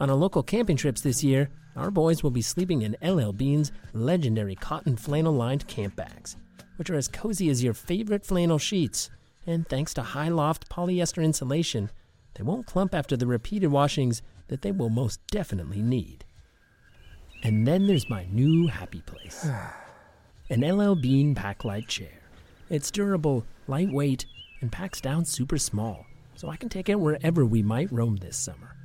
On 0.00 0.10
our 0.10 0.16
local 0.16 0.42
camping 0.42 0.76
trips 0.76 1.02
this 1.02 1.22
year, 1.22 1.50
our 1.76 1.90
boys 1.90 2.22
will 2.22 2.30
be 2.30 2.42
sleeping 2.42 2.82
in 2.82 2.96
LL 3.02 3.32
Bean's 3.32 3.72
legendary 3.92 4.54
cotton 4.54 4.96
flannel 4.96 5.34
lined 5.34 5.66
camp 5.66 5.96
bags, 5.96 6.36
which 6.76 6.90
are 6.90 6.96
as 6.96 7.08
cozy 7.08 7.50
as 7.50 7.62
your 7.62 7.74
favorite 7.74 8.24
flannel 8.24 8.58
sheets, 8.58 9.10
and 9.46 9.68
thanks 9.68 9.92
to 9.94 10.02
high 10.02 10.28
loft 10.28 10.68
polyester 10.70 11.22
insulation, 11.22 11.90
they 12.34 12.42
won't 12.42 12.66
clump 12.66 12.94
after 12.94 13.16
the 13.16 13.26
repeated 13.26 13.68
washings 13.68 14.22
that 14.48 14.62
they 14.62 14.72
will 14.72 14.90
most 14.90 15.20
definitely 15.28 15.82
need. 15.82 16.24
And 17.42 17.66
then 17.66 17.86
there's 17.86 18.08
my 18.08 18.26
new 18.30 18.68
happy 18.68 19.02
place 19.02 19.46
an 20.50 20.60
LL 20.60 20.94
Bean 20.94 21.34
Packlight 21.34 21.88
chair. 21.88 22.22
It's 22.70 22.90
durable, 22.90 23.44
lightweight, 23.66 24.26
and 24.60 24.72
packs 24.72 25.00
down 25.00 25.24
super 25.24 25.58
small, 25.58 26.06
so 26.34 26.48
I 26.48 26.56
can 26.56 26.68
take 26.68 26.88
it 26.88 27.00
wherever 27.00 27.44
we 27.44 27.62
might 27.62 27.92
roam 27.92 28.16
this 28.16 28.36
summer. 28.36 28.76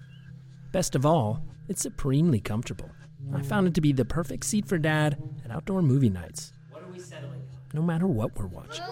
Best 0.71 0.95
of 0.95 1.05
all, 1.05 1.41
it's 1.67 1.81
supremely 1.81 2.39
comfortable. 2.39 2.89
I 3.33 3.41
found 3.41 3.67
it 3.67 3.73
to 3.75 3.81
be 3.81 3.91
the 3.91 4.05
perfect 4.05 4.45
seat 4.45 4.67
for 4.67 4.77
dad 4.77 5.21
at 5.45 5.51
outdoor 5.51 5.81
movie 5.81 6.09
nights. 6.09 6.53
What 6.71 6.83
are 6.83 6.91
we 6.91 6.99
settling 6.99 7.41
No 7.73 7.81
matter 7.81 8.07
what 8.07 8.37
we're 8.37 8.47
watching. 8.47 8.85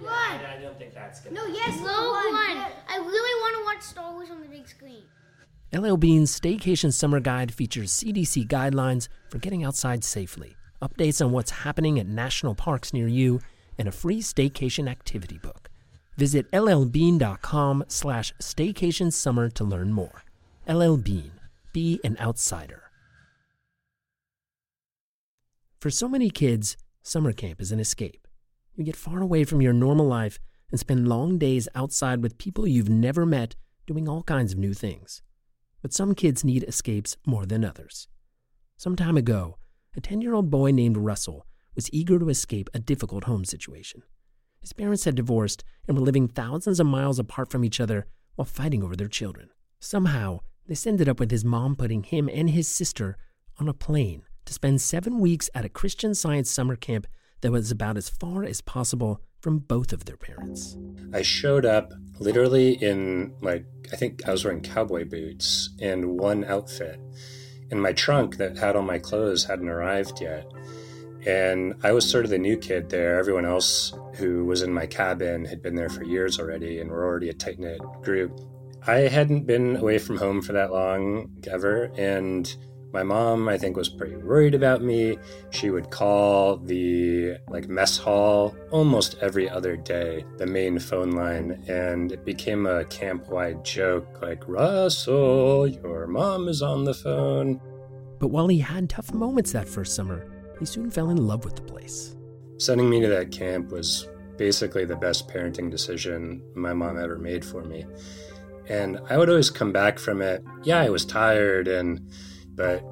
One. 0.00 0.12
I 0.12 0.58
don't 0.60 0.78
think 0.78 0.94
that's 0.94 1.20
good. 1.20 1.32
No, 1.32 1.46
yes, 1.46 1.76
Rogue 1.78 1.86
One. 1.86 2.66
I 2.88 2.96
really 2.98 3.40
want 3.40 3.56
to 3.56 3.64
watch 3.64 3.82
Star 3.82 4.12
Wars 4.12 4.30
on 4.30 4.40
the 4.40 4.48
big 4.48 4.68
screen. 4.68 5.02
LL 5.72 5.96
Bean's 5.96 6.38
Staycation 6.38 6.92
Summer 6.92 7.20
Guide 7.20 7.52
features 7.52 7.92
CDC 7.92 8.46
guidelines 8.46 9.08
for 9.28 9.38
getting 9.38 9.64
outside 9.64 10.02
safely, 10.04 10.56
updates 10.80 11.24
on 11.24 11.32
what's 11.32 11.50
happening 11.50 11.98
at 11.98 12.06
national 12.06 12.54
parks 12.54 12.92
near 12.92 13.08
you, 13.08 13.40
and 13.78 13.88
a 13.88 13.92
free 13.92 14.20
staycation 14.20 14.88
activity 14.88 15.38
book. 15.38 15.68
Visit 16.16 16.50
llbean.com 16.52 17.84
slash 17.88 18.32
staycationsummer 18.40 19.52
to 19.54 19.64
learn 19.64 19.92
more. 19.92 20.22
LL 20.68 20.96
Bean. 20.96 21.32
Be 21.72 22.00
an 22.02 22.16
outsider. 22.20 22.84
For 25.80 25.90
so 25.90 26.08
many 26.08 26.28
kids, 26.28 26.76
summer 27.02 27.32
camp 27.32 27.60
is 27.60 27.70
an 27.70 27.78
escape. 27.78 28.27
You 28.78 28.84
get 28.84 28.94
far 28.94 29.20
away 29.20 29.42
from 29.42 29.60
your 29.60 29.72
normal 29.72 30.06
life 30.06 30.38
and 30.70 30.78
spend 30.78 31.08
long 31.08 31.36
days 31.36 31.68
outside 31.74 32.22
with 32.22 32.38
people 32.38 32.64
you've 32.64 32.88
never 32.88 33.26
met 33.26 33.56
doing 33.88 34.08
all 34.08 34.22
kinds 34.22 34.52
of 34.52 34.58
new 34.58 34.72
things. 34.72 35.20
But 35.82 35.92
some 35.92 36.14
kids 36.14 36.44
need 36.44 36.62
escapes 36.62 37.16
more 37.26 37.44
than 37.44 37.64
others. 37.64 38.06
Some 38.76 38.94
time 38.94 39.16
ago, 39.16 39.58
a 39.96 40.00
10 40.00 40.20
year 40.20 40.32
old 40.32 40.48
boy 40.48 40.70
named 40.70 40.96
Russell 40.96 41.44
was 41.74 41.92
eager 41.92 42.20
to 42.20 42.28
escape 42.28 42.70
a 42.72 42.78
difficult 42.78 43.24
home 43.24 43.44
situation. 43.44 44.04
His 44.60 44.72
parents 44.72 45.06
had 45.06 45.16
divorced 45.16 45.64
and 45.88 45.98
were 45.98 46.04
living 46.04 46.28
thousands 46.28 46.78
of 46.78 46.86
miles 46.86 47.18
apart 47.18 47.50
from 47.50 47.64
each 47.64 47.80
other 47.80 48.06
while 48.36 48.46
fighting 48.46 48.84
over 48.84 48.94
their 48.94 49.08
children. 49.08 49.50
Somehow, 49.80 50.38
this 50.68 50.86
ended 50.86 51.08
up 51.08 51.18
with 51.18 51.32
his 51.32 51.44
mom 51.44 51.74
putting 51.74 52.04
him 52.04 52.30
and 52.32 52.50
his 52.50 52.68
sister 52.68 53.16
on 53.58 53.68
a 53.68 53.74
plane 53.74 54.22
to 54.44 54.52
spend 54.52 54.80
seven 54.80 55.18
weeks 55.18 55.50
at 55.52 55.64
a 55.64 55.68
Christian 55.68 56.14
Science 56.14 56.48
summer 56.48 56.76
camp 56.76 57.08
that 57.40 57.52
was 57.52 57.70
about 57.70 57.96
as 57.96 58.08
far 58.08 58.44
as 58.44 58.60
possible 58.60 59.20
from 59.40 59.58
both 59.58 59.92
of 59.92 60.04
their 60.04 60.16
parents. 60.16 60.76
I 61.12 61.22
showed 61.22 61.64
up 61.64 61.92
literally 62.18 62.72
in 62.72 63.34
like 63.40 63.64
I 63.92 63.96
think 63.96 64.28
I 64.28 64.32
was 64.32 64.44
wearing 64.44 64.60
cowboy 64.60 65.04
boots 65.04 65.70
and 65.80 66.18
one 66.18 66.44
outfit. 66.44 67.00
And 67.70 67.82
my 67.82 67.92
trunk 67.92 68.38
that 68.38 68.56
had 68.56 68.76
all 68.76 68.82
my 68.82 68.98
clothes 68.98 69.44
hadn't 69.44 69.68
arrived 69.68 70.20
yet. 70.20 70.50
And 71.26 71.74
I 71.82 71.92
was 71.92 72.08
sort 72.08 72.24
of 72.24 72.30
the 72.30 72.38
new 72.38 72.56
kid 72.56 72.88
there. 72.88 73.18
Everyone 73.18 73.44
else 73.44 73.92
who 74.14 74.44
was 74.44 74.62
in 74.62 74.72
my 74.72 74.86
cabin 74.86 75.44
had 75.44 75.62
been 75.62 75.74
there 75.74 75.88
for 75.88 76.04
years 76.04 76.38
already 76.38 76.80
and 76.80 76.90
were 76.90 77.04
already 77.04 77.28
a 77.28 77.34
tight 77.34 77.58
knit 77.58 77.80
group. 78.02 78.40
I 78.86 79.00
hadn't 79.00 79.46
been 79.46 79.76
away 79.76 79.98
from 79.98 80.16
home 80.16 80.40
for 80.40 80.52
that 80.54 80.72
long 80.72 81.30
ever. 81.50 81.90
And 81.96 82.54
my 82.92 83.02
mom, 83.02 83.48
I 83.48 83.58
think, 83.58 83.76
was 83.76 83.88
pretty 83.88 84.16
worried 84.16 84.54
about 84.54 84.82
me. 84.82 85.18
She 85.50 85.70
would 85.70 85.90
call 85.90 86.56
the 86.56 87.36
like 87.48 87.68
mess 87.68 87.98
hall 87.98 88.56
almost 88.70 89.16
every 89.20 89.48
other 89.48 89.76
day, 89.76 90.24
the 90.38 90.46
main 90.46 90.78
phone 90.78 91.10
line, 91.10 91.62
and 91.68 92.12
it 92.12 92.24
became 92.24 92.66
a 92.66 92.84
camp-wide 92.86 93.64
joke 93.64 94.22
like, 94.22 94.42
"Russell, 94.48 95.66
your 95.66 96.06
mom 96.06 96.48
is 96.48 96.62
on 96.62 96.84
the 96.84 96.94
phone." 96.94 97.60
But 98.18 98.28
while 98.28 98.48
he 98.48 98.58
had 98.58 98.88
tough 98.88 99.12
moments 99.12 99.52
that 99.52 99.68
first 99.68 99.94
summer, 99.94 100.26
he 100.58 100.64
soon 100.64 100.90
fell 100.90 101.10
in 101.10 101.26
love 101.26 101.44
with 101.44 101.56
the 101.56 101.62
place. 101.62 102.16
Sending 102.58 102.90
me 102.90 103.00
to 103.00 103.08
that 103.08 103.30
camp 103.30 103.70
was 103.70 104.08
basically 104.36 104.84
the 104.84 104.96
best 104.96 105.28
parenting 105.28 105.70
decision 105.70 106.42
my 106.54 106.72
mom 106.72 106.98
ever 106.98 107.18
made 107.18 107.44
for 107.44 107.64
me. 107.64 107.84
And 108.68 108.98
I 109.08 109.16
would 109.16 109.28
always 109.28 109.50
come 109.50 109.72
back 109.72 109.98
from 109.98 110.20
it. 110.20 110.44
Yeah, 110.62 110.80
I 110.80 110.90
was 110.90 111.04
tired 111.04 111.68
and 111.68 112.10
but 112.58 112.84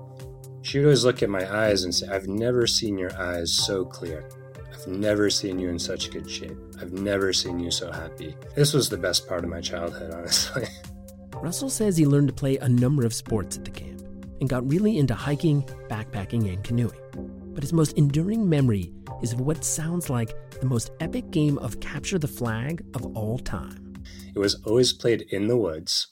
she 0.63 0.79
would 0.79 0.87
always 0.87 1.05
look 1.05 1.23
at 1.23 1.29
my 1.29 1.45
eyes 1.55 1.85
and 1.85 1.95
say, 1.95 2.09
I've 2.09 2.29
never 2.29 2.67
seen 2.67 2.97
your 2.97 3.15
eyes 3.21 3.53
so 3.53 3.85
clear. 3.85 4.29
I've 4.73 4.87
never 4.87 5.29
seen 5.29 5.59
you 5.59 5.69
in 5.69 5.79
such 5.79 6.11
good 6.11 6.31
shape. 6.31 6.57
I've 6.81 6.93
never 6.93 7.33
seen 7.33 7.59
you 7.59 7.71
so 7.71 7.91
happy. 7.91 8.35
This 8.55 8.73
was 8.73 8.89
the 8.89 8.97
best 8.97 9.29
part 9.29 9.45
of 9.45 9.51
my 9.51 9.61
childhood, 9.61 10.11
honestly. 10.15 10.67
Russell 11.35 11.69
says 11.69 11.97
he 11.97 12.07
learned 12.07 12.29
to 12.29 12.35
play 12.35 12.57
a 12.59 12.69
number 12.69 13.05
of 13.05 13.13
sports 13.13 13.59
at 13.59 13.65
the 13.65 13.71
camp 13.71 14.03
and 14.41 14.49
got 14.49 14.69
really 14.71 14.99
into 14.99 15.15
hiking, 15.15 15.63
backpacking, 15.91 16.53
and 16.53 16.63
canoeing. 16.63 16.99
But 17.53 17.63
his 17.63 17.73
most 17.73 17.93
enduring 17.99 18.49
memory 18.49 18.93
is 19.23 19.33
of 19.33 19.41
what 19.41 19.65
sounds 19.65 20.09
like 20.09 20.35
the 20.61 20.67
most 20.67 20.91
epic 21.01 21.31
game 21.31 21.59
of 21.59 21.81
capture 21.81 22.19
the 22.19 22.29
flag 22.29 22.85
of 22.95 23.05
all 23.17 23.39
time. 23.39 23.95
It 24.35 24.39
was 24.39 24.63
always 24.65 24.93
played 24.93 25.23
in 25.31 25.49
the 25.49 25.57
woods 25.57 26.09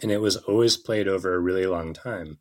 and 0.00 0.10
it 0.10 0.20
was 0.20 0.36
always 0.36 0.76
played 0.76 1.08
over 1.08 1.34
a 1.34 1.40
really 1.40 1.66
long 1.66 1.92
time. 1.92 2.38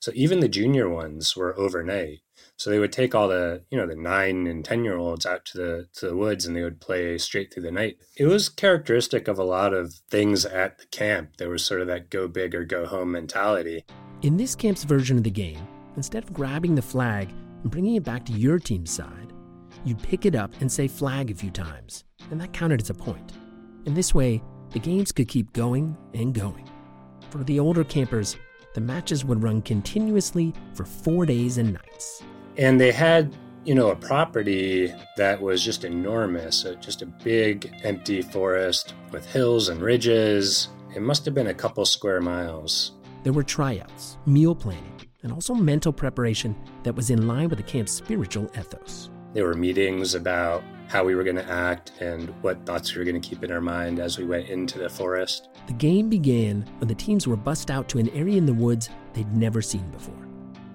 So 0.00 0.12
even 0.14 0.40
the 0.40 0.48
junior 0.48 0.88
ones 0.88 1.36
were 1.36 1.58
overnight. 1.58 2.20
So 2.56 2.70
they 2.70 2.78
would 2.78 2.92
take 2.92 3.14
all 3.14 3.28
the, 3.28 3.64
you 3.70 3.78
know, 3.78 3.86
the 3.86 3.96
nine 3.96 4.46
and 4.46 4.64
ten 4.64 4.84
year 4.84 4.96
olds 4.96 5.24
out 5.24 5.44
to 5.46 5.58
the 5.58 5.88
to 5.94 6.06
the 6.06 6.16
woods 6.16 6.46
and 6.46 6.54
they 6.54 6.62
would 6.62 6.80
play 6.80 7.16
straight 7.18 7.52
through 7.52 7.62
the 7.62 7.70
night. 7.70 7.96
It 8.16 8.26
was 8.26 8.48
characteristic 8.48 9.28
of 9.28 9.38
a 9.38 9.44
lot 9.44 9.72
of 9.72 9.94
things 10.10 10.44
at 10.44 10.78
the 10.78 10.86
camp. 10.86 11.36
There 11.36 11.48
was 11.48 11.64
sort 11.64 11.80
of 11.80 11.86
that 11.88 12.10
go 12.10 12.28
big 12.28 12.54
or 12.54 12.64
go 12.64 12.86
home 12.86 13.12
mentality. 13.12 13.84
In 14.22 14.36
this 14.36 14.54
camp's 14.54 14.84
version 14.84 15.16
of 15.16 15.24
the 15.24 15.30
game, 15.30 15.66
instead 15.96 16.22
of 16.22 16.32
grabbing 16.32 16.74
the 16.74 16.82
flag 16.82 17.30
and 17.62 17.70
bringing 17.70 17.94
it 17.94 18.04
back 18.04 18.24
to 18.26 18.32
your 18.32 18.58
team's 18.58 18.90
side, 18.90 19.32
you'd 19.84 20.02
pick 20.02 20.26
it 20.26 20.34
up 20.34 20.52
and 20.60 20.70
say 20.70 20.86
flag 20.86 21.30
a 21.30 21.34
few 21.34 21.50
times, 21.50 22.04
and 22.30 22.40
that 22.40 22.52
counted 22.52 22.82
as 22.82 22.90
a 22.90 22.94
point. 22.94 23.32
In 23.86 23.94
this 23.94 24.14
way, 24.14 24.42
the 24.72 24.78
games 24.78 25.12
could 25.12 25.28
keep 25.28 25.52
going 25.52 25.96
and 26.14 26.34
going. 26.34 26.69
For 27.30 27.44
the 27.44 27.60
older 27.60 27.84
campers, 27.84 28.36
the 28.74 28.80
matches 28.80 29.24
would 29.24 29.40
run 29.40 29.62
continuously 29.62 30.52
for 30.74 30.84
four 30.84 31.24
days 31.24 31.58
and 31.58 31.72
nights. 31.72 32.24
And 32.56 32.80
they 32.80 32.90
had, 32.90 33.32
you 33.64 33.76
know, 33.76 33.90
a 33.90 33.96
property 33.96 34.92
that 35.16 35.40
was 35.40 35.64
just 35.64 35.84
enormous, 35.84 36.66
just 36.80 37.02
a 37.02 37.06
big 37.06 37.72
empty 37.84 38.20
forest 38.20 38.94
with 39.12 39.24
hills 39.24 39.68
and 39.68 39.80
ridges. 39.80 40.70
It 40.96 41.02
must 41.02 41.24
have 41.24 41.34
been 41.34 41.46
a 41.46 41.54
couple 41.54 41.84
square 41.84 42.20
miles. 42.20 42.92
There 43.22 43.32
were 43.32 43.44
tryouts, 43.44 44.18
meal 44.26 44.56
planning, 44.56 45.00
and 45.22 45.32
also 45.32 45.54
mental 45.54 45.92
preparation 45.92 46.56
that 46.82 46.96
was 46.96 47.10
in 47.10 47.28
line 47.28 47.48
with 47.48 47.58
the 47.58 47.64
camp's 47.64 47.92
spiritual 47.92 48.50
ethos. 48.58 49.08
There 49.34 49.44
were 49.44 49.54
meetings 49.54 50.16
about 50.16 50.64
how 50.90 51.04
we 51.04 51.14
were 51.14 51.22
going 51.22 51.36
to 51.36 51.48
act 51.48 51.92
and 52.00 52.30
what 52.42 52.66
thoughts 52.66 52.92
we 52.92 52.98
were 52.98 53.04
going 53.04 53.20
to 53.20 53.28
keep 53.28 53.44
in 53.44 53.52
our 53.52 53.60
mind 53.60 54.00
as 54.00 54.18
we 54.18 54.24
went 54.24 54.48
into 54.48 54.76
the 54.76 54.88
forest. 54.88 55.48
The 55.68 55.72
game 55.74 56.08
began 56.08 56.62
when 56.78 56.88
the 56.88 56.96
teams 56.96 57.28
were 57.28 57.36
bussed 57.36 57.70
out 57.70 57.88
to 57.90 57.98
an 57.98 58.08
area 58.08 58.36
in 58.36 58.44
the 58.44 58.52
woods 58.52 58.90
they'd 59.12 59.32
never 59.32 59.62
seen 59.62 59.88
before. 59.92 60.26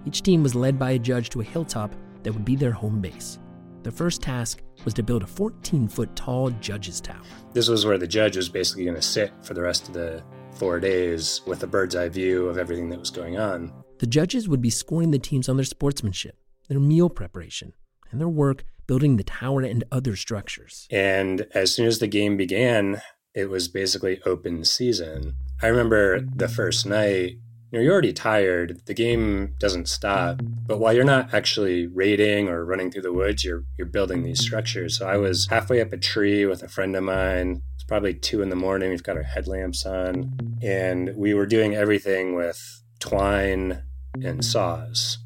Each 0.06 0.23
team 0.23 0.41
was 0.41 0.56
led 0.56 0.80
by 0.80 0.91
a 0.91 0.99
judge 0.99 1.30
to 1.32 1.41
a 1.41 1.43
hilltop 1.43 1.93
that 2.23 2.32
would 2.32 2.45
be 2.45 2.56
their 2.56 2.71
home 2.71 3.01
base. 3.01 3.39
Their 3.84 3.91
first 3.91 4.21
task 4.21 4.62
was 4.86 4.93
to 4.93 5.04
build 5.04 5.21
a 5.21 5.28
14 5.28 5.89
foot 5.89 6.15
tall 6.15 6.49
judge's 6.49 7.01
tower. 7.01 7.21
This 7.51 7.67
was 7.67 7.86
where 7.86 7.97
the 7.97 8.08
judge 8.08 8.38
was 8.38 8.47
basically 8.47 8.86
going 8.86 8.95
to 8.95 9.01
sit 9.01 9.34
for 9.41 9.54
the 9.54 9.63
rest 9.63 9.89
of 9.89 9.93
the 9.93 10.23
four 10.51 10.80
days 10.80 11.41
with 11.45 11.62
a 11.63 11.67
bird's 11.67 11.93
eye 11.93 12.08
view 12.08 12.47
of 12.47 12.58
everything 12.58 12.88
that 12.89 12.99
was 13.01 13.10
going 13.10 13.38
on. 13.38 13.73
The 13.99 14.08
judges 14.08 14.47
would 14.47 14.62
be 14.62 14.69
scoring 14.69 15.12
the 15.12 15.19
teams 15.19 15.49
on 15.49 15.58
their 15.58 15.65
sportsmanship, 15.65 16.38
their 16.69 16.80
meal 16.80 17.10
preparation, 17.10 17.73
and 18.12 18.21
their 18.21 18.30
work 18.30 18.63
building 18.88 19.17
the 19.17 19.24
tower 19.24 19.62
and 19.62 19.84
other 19.91 20.15
structures. 20.15 20.88
And 20.91 21.48
as 21.54 21.74
soon 21.74 21.88
as 21.88 22.00
the 22.00 22.08
game 22.08 22.38
began, 22.38 23.02
it 23.34 23.50
was 23.50 23.67
basically 23.67 24.21
open 24.26 24.63
season. 24.63 25.36
I 25.62 25.67
remember 25.67 26.21
the 26.21 26.48
first 26.48 26.86
night, 26.86 27.38
you 27.71 27.80
know, 27.80 27.84
you're 27.84 27.93
already 27.93 28.13
tired. 28.13 28.82
The 28.86 28.93
game 28.93 29.56
doesn't 29.60 29.89
stop. 29.89 30.41
But 30.65 30.80
while 30.80 30.93
you're 30.93 31.04
not 31.04 31.34
actually 31.34 31.88
raiding 31.88 32.48
or 32.48 32.63
running 32.63 32.91
through 32.91 33.02
the 33.02 33.13
woods, 33.13 33.43
you're 33.43 33.65
you're 33.78 33.88
building 33.88 34.24
these 34.24 34.39
structures. 34.39 34.98
So 34.98 35.08
I 35.08 35.17
was 35.17 35.48
halfway 35.48 35.82
up 35.82 35.91
a 35.91 35.98
tree 35.98 36.45
with 36.45 36.63
a 36.63 36.67
friend 36.67 36.95
of 36.95 37.04
mine. 37.04 37.62
It's 37.74 37.84
probably 37.84 38.13
two 38.13 38.41
in 38.41 38.50
the 38.50 38.56
morning. 38.56 38.91
We've 38.91 39.04
got 39.04 39.17
our 39.17 39.24
headlamps 39.24 39.86
on. 39.86 40.38
And 40.62 41.15
we 41.15 41.34
were 41.34 41.45
doing 41.45 41.76
everything 41.76 42.36
with 42.36 42.82
twine 43.00 43.84
and 44.24 44.45
saws. 44.45 45.17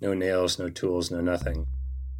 No 0.00 0.14
nails, 0.14 0.58
no 0.58 0.68
tools, 0.68 1.10
no 1.12 1.20
nothing. 1.20 1.66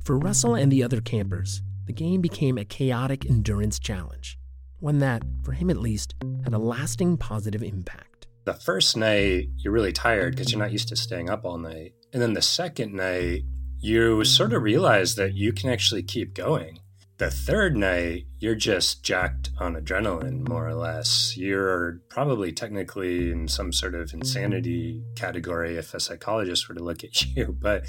For 0.05 0.19
Russell 0.19 0.57
and 0.57 0.73
the 0.73 0.83
other 0.83 1.01
campers, 1.01 1.63
the 1.87 1.93
game 1.93 2.21
became 2.21 2.59
a 2.59 2.65
chaotic 2.65 3.25
endurance 3.25 3.79
challenge, 3.79 4.37
one 4.81 4.99
that, 4.99 5.23
for 5.45 5.53
him 5.53 5.71
at 5.71 5.77
least, 5.77 6.17
had 6.43 6.53
a 6.53 6.59
lasting 6.59 7.19
positive 7.19 7.63
impact. 7.63 8.27
The 8.45 8.55
first 8.55 8.97
night, 8.97 9.51
you're 9.59 9.73
really 9.73 9.93
tired 9.93 10.35
because 10.35 10.51
you're 10.51 10.61
not 10.61 10.73
used 10.73 10.89
to 10.89 10.97
staying 10.97 11.31
up 11.31 11.45
all 11.45 11.57
night. 11.57 11.93
And 12.13 12.21
then 12.21 12.33
the 12.33 12.43
second 12.43 12.93
night, 12.95 13.45
you 13.79 14.25
sort 14.25 14.53
of 14.53 14.63
realize 14.63 15.15
that 15.15 15.35
you 15.35 15.53
can 15.53 15.71
actually 15.71 16.03
keep 16.03 16.35
going. 16.35 16.81
The 17.19 17.31
third 17.31 17.77
night, 17.77 18.27
you're 18.39 18.55
just 18.55 19.05
jacked 19.05 19.51
on 19.61 19.75
adrenaline, 19.75 20.49
more 20.49 20.67
or 20.67 20.75
less. 20.75 21.37
You're 21.37 22.01
probably 22.09 22.53
technically 22.53 23.31
in 23.31 23.49
some 23.49 23.73
sort 23.73 23.95
of 23.95 24.13
insanity 24.13 25.05
category 25.15 25.77
if 25.77 25.95
a 25.95 26.01
psychologist 26.01 26.69
were 26.69 26.75
to 26.75 26.83
look 26.83 27.05
at 27.05 27.25
you, 27.37 27.57
but 27.61 27.85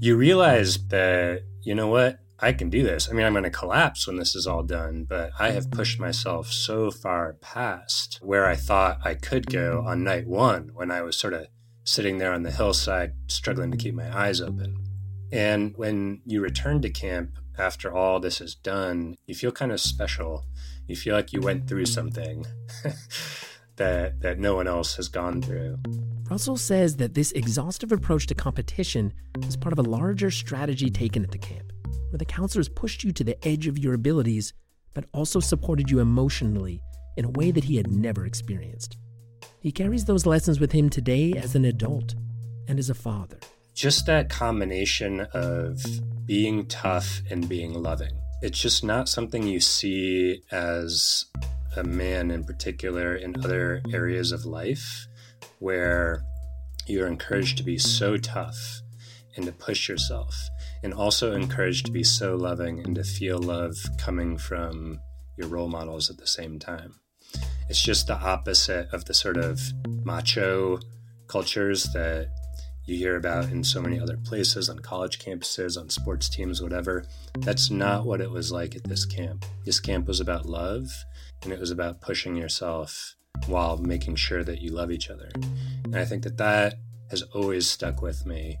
you 0.00 0.16
realize 0.16 0.78
that, 0.88 1.42
you 1.62 1.74
know 1.74 1.88
what? 1.88 2.20
I 2.40 2.52
can 2.52 2.70
do 2.70 2.84
this. 2.84 3.08
I 3.08 3.12
mean, 3.14 3.26
I'm 3.26 3.32
going 3.32 3.42
to 3.42 3.50
collapse 3.50 4.06
when 4.06 4.16
this 4.16 4.36
is 4.36 4.46
all 4.46 4.62
done, 4.62 5.04
but 5.08 5.32
I 5.40 5.50
have 5.50 5.72
pushed 5.72 5.98
myself 5.98 6.52
so 6.52 6.92
far 6.92 7.32
past 7.40 8.20
where 8.22 8.46
I 8.46 8.54
thought 8.54 9.00
I 9.04 9.14
could 9.14 9.50
go 9.50 9.82
on 9.84 10.04
night 10.04 10.28
one 10.28 10.70
when 10.72 10.92
I 10.92 11.02
was 11.02 11.16
sort 11.16 11.34
of 11.34 11.48
sitting 11.82 12.18
there 12.18 12.32
on 12.32 12.44
the 12.44 12.52
hillside, 12.52 13.14
struggling 13.26 13.72
to 13.72 13.76
keep 13.76 13.94
my 13.94 14.16
eyes 14.16 14.40
open. 14.40 14.76
And 15.32 15.74
when 15.76 16.20
you 16.24 16.40
return 16.40 16.80
to 16.82 16.90
camp 16.90 17.38
after 17.58 17.92
all 17.92 18.20
this 18.20 18.40
is 18.40 18.54
done, 18.54 19.16
you 19.26 19.34
feel 19.34 19.52
kind 19.52 19.72
of 19.72 19.80
special. 19.80 20.44
You 20.86 20.96
feel 20.96 21.14
like 21.14 21.32
you 21.32 21.40
went 21.40 21.68
through 21.68 21.86
something 21.86 22.46
that 23.76 24.20
that 24.20 24.38
no 24.38 24.54
one 24.54 24.68
else 24.68 24.96
has 24.96 25.08
gone 25.08 25.42
through. 25.42 25.78
Russell 26.30 26.56
says 26.56 26.96
that 26.96 27.14
this 27.14 27.32
exhaustive 27.32 27.90
approach 27.90 28.26
to 28.26 28.34
competition 28.34 29.12
was 29.44 29.56
part 29.56 29.72
of 29.72 29.78
a 29.78 29.88
larger 29.88 30.30
strategy 30.30 30.90
taken 30.90 31.24
at 31.24 31.30
the 31.30 31.38
camp, 31.38 31.72
where 32.10 32.18
the 32.18 32.24
counselors 32.24 32.68
pushed 32.68 33.02
you 33.02 33.12
to 33.12 33.24
the 33.24 33.46
edge 33.46 33.66
of 33.66 33.78
your 33.78 33.94
abilities, 33.94 34.52
but 34.94 35.06
also 35.12 35.40
supported 35.40 35.90
you 35.90 36.00
emotionally 36.00 36.82
in 37.16 37.24
a 37.24 37.30
way 37.30 37.50
that 37.50 37.64
he 37.64 37.76
had 37.76 37.90
never 37.90 38.26
experienced. 38.26 38.96
He 39.60 39.72
carries 39.72 40.04
those 40.04 40.26
lessons 40.26 40.60
with 40.60 40.72
him 40.72 40.88
today 40.88 41.32
as 41.32 41.54
an 41.54 41.64
adult 41.64 42.14
and 42.68 42.78
as 42.78 42.90
a 42.90 42.94
father. 42.94 43.38
Just 43.78 44.06
that 44.06 44.28
combination 44.28 45.20
of 45.32 45.80
being 46.26 46.66
tough 46.66 47.20
and 47.30 47.48
being 47.48 47.80
loving. 47.80 48.10
It's 48.42 48.60
just 48.60 48.82
not 48.82 49.08
something 49.08 49.44
you 49.44 49.60
see 49.60 50.42
as 50.50 51.26
a 51.76 51.84
man 51.84 52.32
in 52.32 52.42
particular 52.42 53.14
in 53.14 53.36
other 53.44 53.80
areas 53.92 54.32
of 54.32 54.44
life 54.44 55.06
where 55.60 56.24
you're 56.88 57.06
encouraged 57.06 57.56
to 57.58 57.62
be 57.62 57.78
so 57.78 58.16
tough 58.16 58.80
and 59.36 59.46
to 59.46 59.52
push 59.52 59.88
yourself, 59.88 60.36
and 60.82 60.92
also 60.92 61.30
encouraged 61.36 61.86
to 61.86 61.92
be 61.92 62.02
so 62.02 62.34
loving 62.34 62.80
and 62.80 62.96
to 62.96 63.04
feel 63.04 63.38
love 63.38 63.76
coming 63.96 64.38
from 64.38 64.98
your 65.36 65.46
role 65.46 65.68
models 65.68 66.10
at 66.10 66.18
the 66.18 66.26
same 66.26 66.58
time. 66.58 66.94
It's 67.68 67.80
just 67.80 68.08
the 68.08 68.18
opposite 68.18 68.92
of 68.92 69.04
the 69.04 69.14
sort 69.14 69.36
of 69.36 69.60
macho 70.04 70.80
cultures 71.28 71.84
that 71.92 72.28
you 72.88 72.96
hear 72.96 73.16
about 73.16 73.50
in 73.50 73.62
so 73.62 73.80
many 73.80 74.00
other 74.00 74.16
places, 74.16 74.68
on 74.68 74.78
college 74.78 75.18
campuses, 75.18 75.78
on 75.78 75.90
sports 75.90 76.28
teams, 76.28 76.62
whatever. 76.62 77.04
That's 77.38 77.70
not 77.70 78.06
what 78.06 78.20
it 78.20 78.30
was 78.30 78.50
like 78.50 78.74
at 78.74 78.84
this 78.84 79.04
camp. 79.04 79.44
This 79.64 79.80
camp 79.80 80.06
was 80.06 80.20
about 80.20 80.46
love 80.46 80.90
and 81.42 81.52
it 81.52 81.60
was 81.60 81.70
about 81.70 82.00
pushing 82.00 82.36
yourself 82.36 83.14
while 83.46 83.76
making 83.76 84.16
sure 84.16 84.42
that 84.44 84.60
you 84.60 84.70
love 84.70 84.90
each 84.90 85.10
other. 85.10 85.30
And 85.84 85.96
I 85.96 86.04
think 86.04 86.22
that 86.24 86.38
that 86.38 86.74
has 87.10 87.22
always 87.34 87.68
stuck 87.68 88.02
with 88.02 88.26
me 88.26 88.58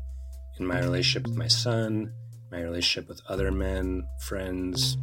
in 0.58 0.66
my 0.66 0.78
relationship 0.80 1.26
with 1.28 1.36
my 1.36 1.48
son, 1.48 2.12
my 2.50 2.60
relationship 2.60 3.08
with 3.08 3.20
other 3.28 3.50
men, 3.50 4.06
friends, 4.26 4.96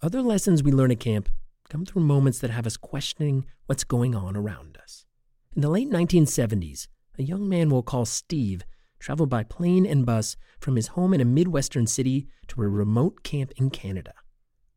Other 0.00 0.22
lessons 0.22 0.62
we 0.62 0.70
learn 0.70 0.92
at 0.92 1.00
camp 1.00 1.28
come 1.68 1.84
through 1.84 2.02
moments 2.02 2.38
that 2.38 2.50
have 2.50 2.66
us 2.68 2.76
questioning 2.76 3.46
what's 3.66 3.82
going 3.82 4.14
on 4.14 4.36
around 4.36 4.78
us. 4.80 5.04
In 5.58 5.62
the 5.62 5.70
late 5.70 5.90
1970s, 5.90 6.86
a 7.18 7.24
young 7.24 7.48
man 7.48 7.68
we'll 7.68 7.82
call 7.82 8.04
Steve 8.04 8.62
traveled 9.00 9.28
by 9.28 9.42
plane 9.42 9.86
and 9.86 10.06
bus 10.06 10.36
from 10.60 10.76
his 10.76 10.86
home 10.94 11.12
in 11.12 11.20
a 11.20 11.24
Midwestern 11.24 11.88
city 11.88 12.28
to 12.46 12.62
a 12.62 12.68
remote 12.68 13.24
camp 13.24 13.50
in 13.56 13.68
Canada. 13.70 14.14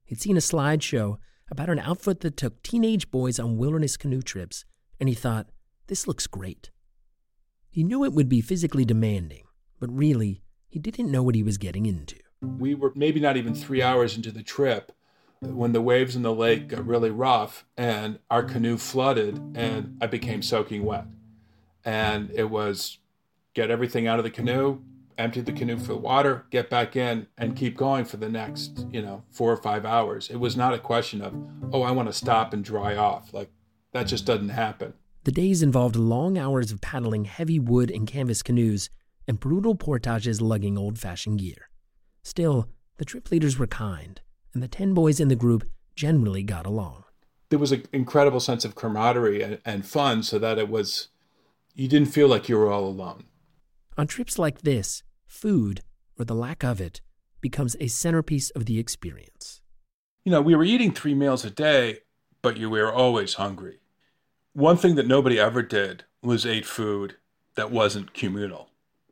He'd 0.05 0.19
seen 0.19 0.37
a 0.37 0.39
slideshow 0.39 1.17
about 1.51 1.69
an 1.69 1.77
outfit 1.77 2.21
that 2.21 2.35
took 2.35 2.63
teenage 2.63 3.11
boys 3.11 3.37
on 3.37 3.59
wilderness 3.59 3.95
canoe 3.95 4.23
trips, 4.23 4.65
and 4.99 5.07
he 5.07 5.13
thought, 5.13 5.51
this 5.85 6.07
looks 6.07 6.25
great. 6.25 6.71
He 7.69 7.83
knew 7.83 8.03
it 8.03 8.13
would 8.13 8.27
be 8.27 8.41
physically 8.41 8.83
demanding, 8.83 9.43
but 9.79 9.95
really, 9.95 10.41
he 10.67 10.79
didn't 10.79 11.11
know 11.11 11.21
what 11.21 11.35
he 11.35 11.43
was 11.43 11.59
getting 11.59 11.85
into. 11.85 12.15
We 12.41 12.73
were 12.73 12.91
maybe 12.95 13.19
not 13.19 13.37
even 13.37 13.53
three 13.53 13.83
hours 13.83 14.15
into 14.15 14.31
the 14.31 14.41
trip 14.41 14.91
when 15.41 15.71
the 15.71 15.81
waves 15.81 16.15
in 16.15 16.21
the 16.21 16.33
lake 16.33 16.67
got 16.67 16.85
really 16.85 17.09
rough 17.09 17.65
and 17.75 18.19
our 18.29 18.43
canoe 18.43 18.77
flooded 18.77 19.39
and 19.55 19.97
I 19.99 20.07
became 20.07 20.41
soaking 20.41 20.85
wet. 20.85 21.05
And 21.83 22.29
it 22.31 22.49
was 22.49 22.99
get 23.55 23.71
everything 23.71 24.05
out 24.05 24.19
of 24.19 24.23
the 24.23 24.29
canoe, 24.29 24.81
empty 25.17 25.41
the 25.41 25.51
canoe 25.51 25.77
for 25.77 25.93
the 25.93 25.97
water, 25.97 26.45
get 26.51 26.69
back 26.69 26.95
in 26.95 27.25
and 27.37 27.55
keep 27.55 27.75
going 27.75 28.05
for 28.05 28.17
the 28.17 28.29
next, 28.29 28.85
you 28.91 29.01
know, 29.01 29.23
four 29.31 29.51
or 29.51 29.57
five 29.57 29.83
hours. 29.83 30.29
It 30.29 30.37
was 30.37 30.55
not 30.55 30.75
a 30.75 30.79
question 30.79 31.21
of, 31.21 31.33
oh, 31.73 31.81
I 31.81 31.91
want 31.91 32.07
to 32.07 32.13
stop 32.13 32.53
and 32.53 32.63
dry 32.63 32.95
off. 32.95 33.33
Like 33.33 33.49
that 33.93 34.03
just 34.03 34.25
doesn't 34.25 34.49
happen. 34.49 34.93
The 35.23 35.31
days 35.31 35.63
involved 35.63 35.95
long 35.95 36.37
hours 36.37 36.71
of 36.71 36.81
paddling 36.81 37.25
heavy 37.25 37.59
wood 37.59 37.89
and 37.89 38.07
canvas 38.07 38.43
canoes 38.43 38.91
and 39.27 39.39
brutal 39.39 39.73
portages 39.73 40.39
lugging 40.39 40.77
old 40.77 40.99
fashioned 40.99 41.39
gear. 41.39 41.69
Still, 42.23 42.69
the 42.97 43.05
trip 43.05 43.31
leaders 43.31 43.57
were 43.57 43.67
kind 43.67 44.21
and 44.53 44.61
the 44.61 44.67
10 44.67 44.93
boys 44.93 45.19
in 45.19 45.27
the 45.27 45.35
group 45.35 45.67
generally 45.95 46.43
got 46.43 46.65
along. 46.65 47.03
There 47.49 47.59
was 47.59 47.71
an 47.71 47.83
incredible 47.91 48.39
sense 48.39 48.63
of 48.63 48.75
camaraderie 48.75 49.41
and, 49.41 49.59
and 49.65 49.85
fun 49.85 50.23
so 50.23 50.39
that 50.39 50.57
it 50.57 50.69
was, 50.69 51.09
you 51.75 51.87
didn't 51.87 52.09
feel 52.09 52.27
like 52.27 52.47
you 52.47 52.57
were 52.57 52.71
all 52.71 52.85
alone. 52.85 53.25
On 53.97 54.07
trips 54.07 54.39
like 54.39 54.61
this, 54.61 55.03
food, 55.25 55.81
or 56.17 56.25
the 56.25 56.35
lack 56.35 56.63
of 56.63 56.79
it, 56.79 57.01
becomes 57.41 57.75
a 57.79 57.87
centerpiece 57.87 58.49
of 58.51 58.65
the 58.65 58.79
experience. 58.79 59.61
You 60.23 60.31
know, 60.31 60.41
we 60.41 60.55
were 60.55 60.63
eating 60.63 60.91
three 60.91 61.15
meals 61.15 61.43
a 61.43 61.49
day, 61.49 61.99
but 62.41 62.57
you 62.57 62.69
were 62.69 62.91
always 62.91 63.35
hungry. 63.35 63.79
One 64.53 64.77
thing 64.77 64.95
that 64.95 65.07
nobody 65.07 65.39
ever 65.39 65.61
did 65.61 66.05
was 66.21 66.45
ate 66.45 66.65
food 66.65 67.15
that 67.55 67.71
wasn't 67.71 68.13
communal. 68.13 68.69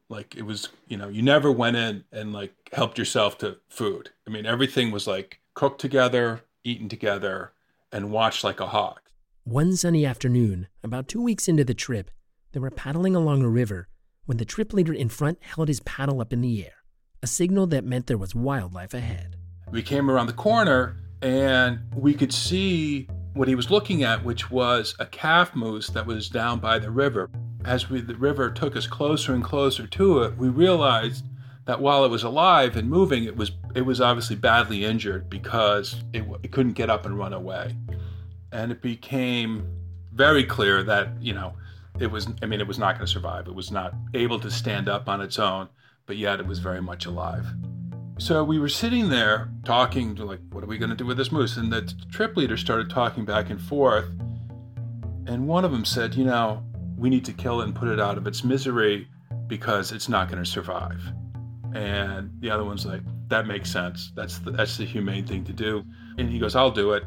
Like 0.08 0.36
it 0.36 0.44
was, 0.44 0.70
you 0.88 0.98
know, 0.98 1.08
you 1.08 1.22
never 1.22 1.52
went 1.52 1.78
in 1.78 2.04
and 2.12 2.34
like 2.34 2.54
helped 2.74 2.98
yourself 2.98 3.38
to 3.40 3.58
food. 3.68 4.12
I 4.28 4.32
mean, 4.32 4.46
everything 4.46 4.92
was 4.92 5.08
like 5.08 5.40
cooked 5.54 5.82
together, 5.82 6.42
eaten 6.64 6.90
together, 6.90 7.52
and 7.92 8.12
watched 8.12 8.44
like 8.44 8.60
a 8.60 8.68
hawk. 8.68 9.12
One 9.44 9.76
sunny 9.76 10.06
afternoon, 10.06 10.68
about 10.84 11.08
two 11.08 11.22
weeks 11.22 11.48
into 11.48 11.64
the 11.64 11.74
trip, 11.74 12.12
they 12.52 12.60
were 12.60 12.72
paddling 12.72 13.16
along 13.16 13.44
a 13.44 13.50
river 13.50 13.88
when 14.26 14.38
the 14.38 14.46
trip 14.46 14.74
leader 14.74 14.94
in 14.94 15.10
front 15.10 15.40
held 15.42 15.68
his 15.68 15.80
paddle 15.80 16.22
up 16.22 16.32
in 16.32 16.42
the 16.42 16.64
air, 16.64 16.84
a 17.24 17.28
signal 17.28 17.66
that 17.68 17.84
meant 17.84 18.08
there 18.08 18.18
was 18.18 18.36
wildlife 18.36 18.94
ahead. 18.94 19.36
We 19.72 19.82
came 19.82 20.10
around 20.10 20.28
the 20.28 20.34
corner 20.34 20.98
and 21.22 21.80
we 21.96 22.14
could 22.14 22.34
see 22.34 23.08
what 23.34 23.48
he 23.48 23.56
was 23.56 23.72
looking 23.72 24.04
at, 24.04 24.24
which 24.24 24.52
was 24.52 24.96
a 25.00 25.06
calf 25.06 25.56
moose 25.56 25.90
that 25.90 26.06
was 26.06 26.30
down 26.30 26.60
by 26.60 26.80
the 26.80 26.92
river. 26.92 27.30
As 27.66 27.90
we, 27.90 28.02
the 28.02 28.16
river 28.16 28.50
took 28.52 28.76
us 28.76 28.88
closer 28.88 29.34
and 29.34 29.44
closer 29.44 29.88
to 29.88 30.20
it, 30.24 30.38
we 30.38 30.50
realized 30.50 31.26
that 31.70 31.80
while 31.80 32.04
it 32.04 32.10
was 32.10 32.24
alive 32.24 32.76
and 32.78 32.90
moving, 32.90 33.26
it 33.26 33.38
was 33.38 33.52
it 33.76 33.82
was 33.82 34.02
obviously 34.02 34.36
badly 34.36 34.84
injured 34.84 35.30
because 35.30 36.04
it, 36.14 36.24
it 36.42 36.52
couldn't 36.52 36.74
get 36.74 36.90
up 36.90 37.06
and 37.06 37.16
run 37.16 37.32
away, 37.32 37.76
and 38.52 38.72
it 38.72 38.82
became 38.82 39.70
very 40.12 40.44
clear 40.44 40.82
that 40.82 41.10
you 41.22 41.32
know 41.32 41.54
it 42.00 42.08
was 42.10 42.28
I 42.42 42.48
mean 42.48 42.60
it 42.60 42.66
was 42.66 42.80
not 42.80 42.96
going 42.96 43.06
to 43.06 43.12
survive. 43.12 43.48
It 43.48 43.54
was 43.54 43.70
not 43.70 43.94
able 44.16 44.40
to 44.40 44.50
stand 44.50 44.90
up 44.90 45.08
on 45.08 45.22
its 45.22 45.38
own, 45.38 45.70
but 46.08 46.18
yet 46.18 46.40
it 46.40 46.48
was 46.48 46.58
very 46.58 46.82
much 46.82 47.06
alive. 47.06 47.46
So 48.18 48.44
we 48.44 48.58
were 48.58 48.68
sitting 48.68 49.10
there 49.10 49.52
talking 49.64 50.16
like, 50.16 50.40
what 50.50 50.64
are 50.64 50.68
we 50.68 50.80
going 50.80 50.90
to 50.90 50.96
do 50.96 51.06
with 51.06 51.18
this 51.18 51.32
moose? 51.32 51.56
And 51.56 51.72
the 51.72 51.84
trip 52.12 52.36
leader 52.36 52.58
started 52.58 52.90
talking 52.90 53.26
back 53.26 53.52
and 53.52 53.62
forth, 53.62 54.10
and 55.28 55.48
one 55.48 55.64
of 55.64 55.72
them 55.72 55.86
said, 55.86 56.16
you 56.16 56.26
know, 56.26 56.64
we 56.98 57.12
need 57.12 57.26
to 57.26 57.32
kill 57.32 57.62
it 57.62 57.66
and 57.66 57.76
put 57.76 57.90
it 57.90 58.00
out 58.00 58.18
of 58.18 58.26
its 58.26 58.44
misery 58.44 59.08
because 59.46 59.92
it's 59.92 60.10
not 60.10 60.30
going 60.30 60.44
to 60.44 60.50
survive. 60.50 61.00
And 61.74 62.32
the 62.40 62.50
other 62.50 62.64
one's 62.64 62.86
like, 62.86 63.02
that 63.28 63.46
makes 63.46 63.72
sense. 63.72 64.12
That's 64.16 64.40
the, 64.40 64.52
that's 64.52 64.78
the 64.78 64.86
humane 64.86 65.26
thing 65.26 65.44
to 65.46 65.54
do. 65.54 65.84
And 66.18 66.30
he 66.30 66.40
goes, 66.40 66.56
I'll 66.56 66.72
do 66.72 66.94
it. 66.94 67.04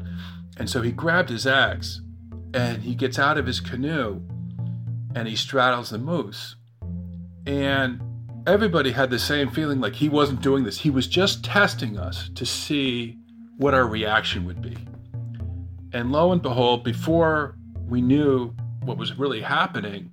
And 0.57 0.69
so 0.69 0.81
he 0.81 0.91
grabbed 0.91 1.29
his 1.29 1.45
axe 1.45 2.01
and 2.53 2.81
he 2.81 2.95
gets 2.95 3.19
out 3.19 3.37
of 3.37 3.45
his 3.45 3.59
canoe 3.59 4.21
and 5.15 5.27
he 5.27 5.35
straddles 5.35 5.89
the 5.89 5.97
moose. 5.97 6.55
And 7.45 8.01
everybody 8.47 8.91
had 8.91 9.09
the 9.09 9.19
same 9.19 9.49
feeling 9.49 9.81
like 9.81 9.93
he 9.93 10.09
wasn't 10.09 10.41
doing 10.41 10.63
this. 10.63 10.79
He 10.79 10.89
was 10.89 11.07
just 11.07 11.43
testing 11.43 11.97
us 11.97 12.29
to 12.35 12.45
see 12.45 13.17
what 13.57 13.73
our 13.73 13.87
reaction 13.87 14.45
would 14.45 14.61
be. 14.61 14.77
And 15.91 16.11
lo 16.11 16.31
and 16.31 16.41
behold, 16.41 16.83
before 16.83 17.57
we 17.87 18.01
knew 18.01 18.53
what 18.83 18.97
was 18.97 19.17
really 19.17 19.41
happening, 19.41 20.11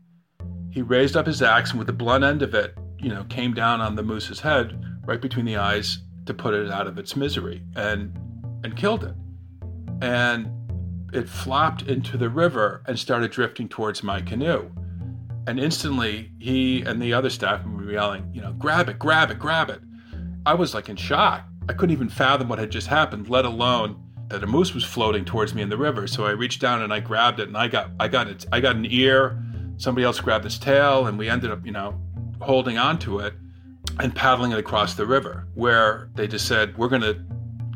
he 0.71 0.83
raised 0.83 1.17
up 1.17 1.27
his 1.27 1.43
axe 1.43 1.71
and 1.71 1.79
with 1.79 1.87
the 1.87 1.93
blunt 1.93 2.25
end 2.25 2.43
of 2.43 2.55
it 2.55 2.77
you 3.01 3.09
know, 3.09 3.25
came 3.25 3.55
down 3.55 3.81
on 3.81 3.95
the 3.97 4.03
moose's 4.03 4.41
head 4.41 4.83
right 5.05 5.21
between 5.21 5.47
the 5.47 5.57
eyes 5.57 5.99
to 6.27 6.35
put 6.35 6.55
it 6.55 6.71
out 6.71 6.87
of 6.87 6.99
its 6.99 7.17
misery 7.17 7.63
and 7.77 8.17
and 8.63 8.77
killed 8.77 9.05
it. 9.05 9.15
And 10.03 10.51
it 11.13 11.29
flopped 11.29 11.83
into 11.83 12.17
the 12.17 12.29
river 12.29 12.83
and 12.87 12.99
started 12.99 13.31
drifting 13.31 13.69
towards 13.69 14.03
my 14.03 14.21
canoe. 14.21 14.71
And 15.47 15.59
instantly, 15.59 16.31
he 16.39 16.83
and 16.83 17.01
the 17.01 17.13
other 17.13 17.31
staff 17.31 17.65
were 17.67 17.91
yelling, 17.91 18.31
you 18.33 18.41
know, 18.41 18.53
grab 18.53 18.89
it, 18.89 18.99
grab 18.99 19.31
it, 19.31 19.39
grab 19.39 19.71
it. 19.71 19.81
I 20.47 20.55
was 20.55 20.75
like 20.75 20.89
in 20.89 20.97
shock. 20.97 21.45
I 21.69 21.73
couldn't 21.73 21.93
even 21.93 22.09
fathom 22.09 22.49
what 22.49 22.59
had 22.59 22.71
just 22.71 22.87
happened, 22.87 23.29
let 23.29 23.45
alone 23.45 24.03
that 24.29 24.45
a 24.45 24.47
moose 24.47 24.75
was 24.75 24.85
floating 24.85 25.25
towards 25.25 25.55
me 25.55 25.63
in 25.63 25.69
the 25.69 25.77
river. 25.77 26.07
So 26.07 26.25
I 26.27 26.31
reached 26.31 26.61
down 26.61 26.83
and 26.83 26.93
I 26.93 27.01
grabbed 27.01 27.41
it, 27.41 27.49
and 27.49 27.57
I 27.57 27.69
got, 27.69 27.91
I 27.99 28.09
got 28.09 28.29
it, 28.29 28.47
I 28.53 28.61
got 28.61 28.77
an 28.77 28.87
ear. 28.89 29.43
Somebody 29.77 30.05
else 30.05 30.21
grabbed 30.21 30.45
its 30.45 30.59
tail, 30.59 31.07
and 31.07 31.19
we 31.19 31.29
ended 31.29 31.51
up, 31.51 31.65
you 31.65 31.73
know, 31.73 32.01
holding 32.40 32.79
on 32.79 32.98
to 33.00 33.20
it 33.20 33.35
and 33.98 34.14
paddling 34.14 34.53
it 34.53 34.59
across 34.59 34.94
the 34.94 35.07
river, 35.07 35.46
where 35.55 36.11
they 36.14 36.26
just 36.26 36.46
said, 36.46 36.76
We're 36.76 36.88
going 36.88 37.03
to 37.03 37.22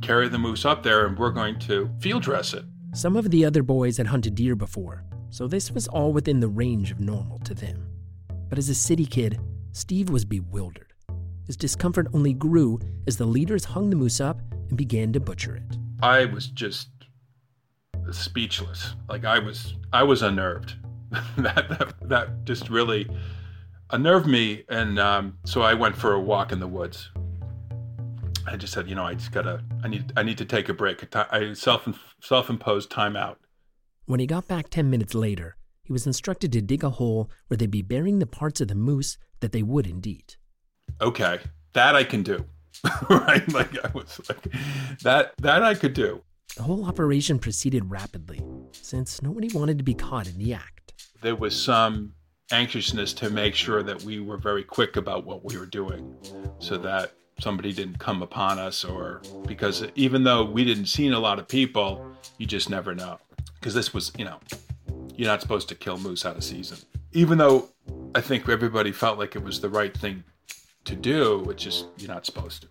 carry 0.03 0.29
the 0.29 0.39
moose 0.39 0.65
up 0.65 0.83
there 0.83 1.07
and 1.07 1.19
we're 1.19 1.31
going 1.31 1.59
to 1.59 1.91
field 2.01 2.23
dress 2.23 2.55
it. 2.55 2.65
Some 2.93 3.17
of 3.17 3.31
the 3.31 3.45
other 3.45 3.63
boys 3.63 3.97
had 3.97 4.07
hunted 4.07 4.35
deer 4.35 4.55
before, 4.55 5.05
so 5.31 5.49
this 5.49 5.73
was 5.73 5.89
all 5.89 6.13
within 6.13 6.41
the 6.41 6.49
range 6.49 6.91
of 6.91 7.01
normal 7.01 7.39
to 7.41 7.55
them. 7.55 7.89
But 8.49 8.59
as 8.59 8.69
a 8.69 8.75
city 8.75 9.07
kid, 9.07 9.41
Steve 9.73 10.11
was 10.11 10.25
bewildered. 10.25 10.93
His 11.47 11.57
discomfort 11.57 12.07
only 12.15 12.33
grew 12.33 12.79
as 13.07 13.17
the 13.17 13.27
leaders 13.27 13.65
hung 13.65 13.91
the 13.91 13.97
moose 13.97 14.21
up 14.21 14.41
and 14.69 14.79
began 14.79 15.13
to 15.13 15.21
butcher 15.21 15.57
it. 15.57 15.79
I 16.03 16.27
was 16.27 16.47
just 16.47 16.89
speechless. 18.13 18.95
Like 19.09 19.25
I 19.25 19.39
was, 19.39 19.75
I 19.93 20.03
was 20.05 20.23
unnerved. 20.23 20.75
that, 21.39 21.69
that 21.69 21.95
that 22.09 22.45
just 22.45 22.71
really 22.71 23.09
unnerved 23.95 24.27
me, 24.27 24.65
and 24.69 24.99
um, 24.99 25.39
so 25.45 25.63
I 25.63 25.73
went 25.75 25.97
for 25.97 26.13
a 26.13 26.21
walk 26.21 26.51
in 26.53 26.59
the 26.59 26.67
woods. 26.67 27.11
I 28.47 28.57
just 28.57 28.73
said, 28.73 28.89
you 28.89 28.95
know, 28.95 29.05
I 29.05 29.15
just 29.15 29.33
gotta, 29.33 29.63
I 29.83 29.89
need, 29.89 30.13
I 30.17 30.23
need 30.23 30.37
to 30.39 30.45
take 30.45 30.69
a 30.69 30.75
break. 30.75 31.15
I 31.17 31.55
self 31.55 31.89
self 32.21 32.51
imposed 32.51 32.91
timeout. 32.91 33.37
When 34.07 34.21
he 34.21 34.27
got 34.27 34.49
back 34.49 34.69
ten 34.69 34.91
minutes 34.91 35.15
later, 35.15 35.57
he 35.83 35.93
was 35.93 36.07
instructed 36.07 36.53
to 36.53 36.61
dig 36.61 36.83
a 36.83 36.91
hole 36.91 37.31
where 37.47 37.57
they'd 37.57 37.71
be 37.71 37.83
burying 37.83 38.19
the 38.19 38.27
parts 38.27 38.61
of 38.61 38.69
the 38.69 38.75
moose 38.75 39.17
that 39.41 39.53
they 39.53 39.63
wouldn't 39.63 40.07
eat. 40.07 40.37
Okay, 41.01 41.39
that 41.73 41.95
I 41.95 42.05
can 42.05 42.23
do. 42.23 42.45
right? 43.09 43.51
Like 43.53 43.73
I 43.85 43.91
was 43.95 44.21
like 44.29 44.53
that 45.03 45.35
that 45.39 45.63
I 45.63 45.75
could 45.75 45.95
do. 45.95 46.23
The 46.57 46.65
whole 46.65 46.85
operation 46.85 47.39
proceeded 47.39 47.91
rapidly, 47.91 48.43
since 48.73 49.23
nobody 49.23 49.49
wanted 49.57 49.79
to 49.79 49.85
be 49.85 49.95
caught 49.95 50.29
in 50.29 50.39
the 50.39 50.53
act. 50.53 50.93
There 51.23 51.37
was 51.37 51.59
some 51.59 52.13
anxiousness 52.51 53.13
to 53.15 53.31
make 53.31 53.55
sure 53.55 53.83
that 53.83 54.03
we 54.03 54.21
were 54.21 54.37
very 54.37 54.65
quick 54.65 54.97
about 54.97 55.25
what 55.25 55.45
we 55.45 55.57
were 55.59 55.67
doing 55.67 56.15
so 56.59 56.77
that 56.79 57.13
somebody 57.41 57.73
didn't 57.73 57.99
come 57.99 58.23
upon 58.23 58.59
us 58.59 58.85
or 58.85 59.21
because 59.47 59.85
even 59.95 60.23
though 60.23 60.45
we 60.45 60.65
didn't 60.65 60.87
see 60.87 61.09
a 61.09 61.19
lot 61.19 61.39
of 61.39 61.49
people, 61.49 62.07
you 62.39 62.47
just 62.47 62.71
never 62.71 62.95
know. 62.95 63.19
Because 63.55 63.75
this 63.75 63.93
was, 63.93 64.13
you 64.19 64.25
know, 64.25 64.39
you're 65.17 65.29
not 65.29 65.41
supposed 65.41 65.69
to 65.69 65.75
kill 65.75 65.99
moose 65.99 66.25
out 66.25 66.37
of 66.37 66.45
season. 66.45 66.79
Even 67.13 67.39
though 67.39 67.69
I 68.15 68.21
think 68.21 68.49
everybody 68.49 68.93
felt 68.93 69.19
like 69.19 69.37
it 69.37 69.43
was 69.43 69.61
the 69.61 69.69
right 69.69 69.97
thing 69.97 70.25
to 70.85 70.95
do, 70.95 71.49
it's 71.51 71.63
just 71.63 71.87
you're 71.97 72.09
not 72.13 72.27
supposed 72.27 72.63
to. 72.63 72.69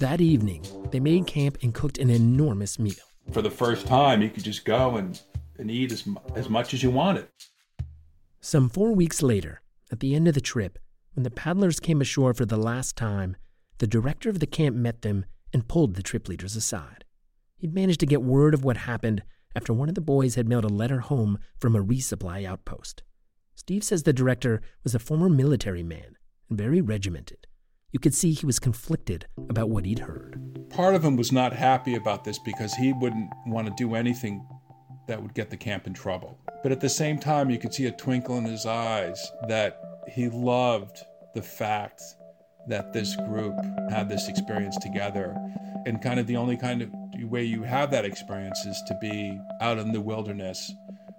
That 0.00 0.20
evening, 0.20 0.64
they 0.90 1.00
made 1.00 1.26
camp 1.26 1.58
and 1.62 1.72
cooked 1.72 1.98
an 1.98 2.10
enormous 2.10 2.78
meal. 2.78 2.94
For 3.32 3.42
the 3.42 3.50
first 3.50 3.86
time, 3.86 4.22
you 4.22 4.28
could 4.28 4.44
just 4.44 4.64
go 4.64 4.96
and, 4.96 5.20
and 5.58 5.70
eat 5.70 5.92
as, 5.92 6.06
as 6.34 6.48
much 6.48 6.74
as 6.74 6.82
you 6.82 6.90
wanted. 6.90 7.28
Some 8.44 8.68
four 8.68 8.92
weeks 8.92 9.22
later, 9.22 9.62
at 9.90 10.00
the 10.00 10.14
end 10.14 10.28
of 10.28 10.34
the 10.34 10.40
trip, 10.42 10.78
when 11.14 11.22
the 11.22 11.30
paddlers 11.30 11.80
came 11.80 12.02
ashore 12.02 12.34
for 12.34 12.44
the 12.44 12.58
last 12.58 12.94
time, 12.94 13.36
the 13.78 13.86
director 13.86 14.28
of 14.28 14.38
the 14.38 14.46
camp 14.46 14.76
met 14.76 15.00
them 15.00 15.24
and 15.54 15.66
pulled 15.66 15.94
the 15.94 16.02
trip 16.02 16.28
leaders 16.28 16.54
aside. 16.54 17.06
He'd 17.56 17.72
managed 17.72 18.00
to 18.00 18.06
get 18.06 18.20
word 18.20 18.52
of 18.52 18.62
what 18.62 18.76
happened 18.76 19.22
after 19.56 19.72
one 19.72 19.88
of 19.88 19.94
the 19.94 20.02
boys 20.02 20.34
had 20.34 20.46
mailed 20.46 20.66
a 20.66 20.68
letter 20.68 21.00
home 21.00 21.38
from 21.58 21.74
a 21.74 21.82
resupply 21.82 22.44
outpost. 22.44 23.02
Steve 23.54 23.82
says 23.82 24.02
the 24.02 24.12
director 24.12 24.60
was 24.82 24.94
a 24.94 24.98
former 24.98 25.30
military 25.30 25.82
man 25.82 26.18
and 26.50 26.58
very 26.58 26.82
regimented 26.82 27.46
you 27.94 28.00
could 28.00 28.12
see 28.12 28.32
he 28.32 28.44
was 28.44 28.58
conflicted 28.58 29.24
about 29.48 29.70
what 29.70 29.84
he'd 29.84 30.00
heard. 30.00 30.36
Part 30.68 30.96
of 30.96 31.04
him 31.04 31.16
was 31.16 31.30
not 31.30 31.52
happy 31.52 31.94
about 31.94 32.24
this 32.24 32.40
because 32.40 32.74
he 32.74 32.92
wouldn't 32.92 33.30
want 33.46 33.68
to 33.68 33.74
do 33.76 33.94
anything 33.94 34.44
that 35.06 35.22
would 35.22 35.34
get 35.34 35.50
the 35.50 35.56
camp 35.56 35.86
in 35.86 35.94
trouble. 35.94 36.38
But 36.62 36.72
at 36.72 36.80
the 36.80 36.88
same 36.88 37.18
time, 37.18 37.50
you 37.50 37.58
could 37.58 37.74
see 37.74 37.86
a 37.86 37.92
twinkle 37.92 38.38
in 38.38 38.44
his 38.44 38.66
eyes 38.66 39.30
that 39.48 39.80
he 40.08 40.28
loved 40.28 41.04
the 41.34 41.42
fact 41.42 42.02
that 42.68 42.92
this 42.92 43.14
group 43.16 43.54
had 43.90 44.08
this 44.08 44.28
experience 44.28 44.76
together. 44.78 45.36
And 45.86 46.00
kind 46.02 46.18
of 46.18 46.26
the 46.26 46.36
only 46.36 46.56
kind 46.56 46.82
of 46.82 46.90
way 47.22 47.44
you 47.44 47.62
have 47.62 47.90
that 47.90 48.04
experience 48.04 48.64
is 48.64 48.82
to 48.88 48.96
be 49.00 49.38
out 49.60 49.78
in 49.78 49.92
the 49.92 50.00
wilderness, 50.00 50.72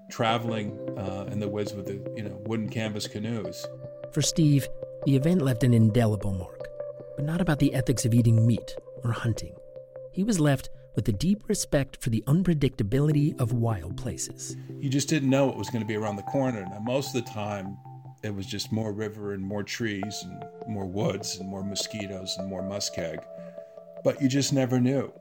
traveling 0.09 0.77
uh, 0.97 1.29
in 1.31 1.39
the 1.39 1.47
woods 1.47 1.73
with 1.73 1.85
the 1.85 2.01
you 2.15 2.23
know 2.23 2.41
wooden 2.45 2.69
canvas 2.69 3.07
canoes. 3.07 3.67
For 4.11 4.21
Steve, 4.21 4.67
the 5.05 5.15
event 5.15 5.41
left 5.41 5.63
an 5.63 5.73
indelible 5.73 6.33
mark 6.33 6.55
but 7.15 7.25
not 7.25 7.41
about 7.41 7.59
the 7.59 7.73
ethics 7.73 8.05
of 8.05 8.13
eating 8.13 8.45
meat 8.45 8.75
or 9.03 9.11
hunting. 9.11 9.55
He 10.11 10.23
was 10.23 10.39
left 10.39 10.69
with 10.95 11.07
a 11.09 11.11
deep 11.11 11.47
respect 11.47 12.01
for 12.01 12.09
the 12.09 12.23
unpredictability 12.27 13.39
of 13.39 13.53
wild 13.53 13.97
places. 13.97 14.55
You 14.79 14.89
just 14.89 15.09
didn't 15.09 15.29
know 15.29 15.45
what 15.45 15.57
was 15.57 15.69
going 15.69 15.81
to 15.81 15.87
be 15.87 15.95
around 15.95 16.15
the 16.15 16.23
corner. 16.23 16.65
Now, 16.69 16.79
most 16.79 17.15
of 17.15 17.23
the 17.23 17.31
time, 17.31 17.77
it 18.23 18.33
was 18.33 18.45
just 18.45 18.71
more 18.71 18.91
river 18.91 19.33
and 19.33 19.43
more 19.43 19.63
trees 19.63 20.23
and 20.23 20.43
more 20.67 20.85
woods 20.85 21.37
and 21.37 21.47
more 21.47 21.63
mosquitoes 21.63 22.35
and 22.39 22.49
more 22.49 22.63
muskeg. 22.63 23.23
But 24.03 24.21
you 24.21 24.27
just 24.27 24.53
never 24.53 24.79
knew. 24.79 25.11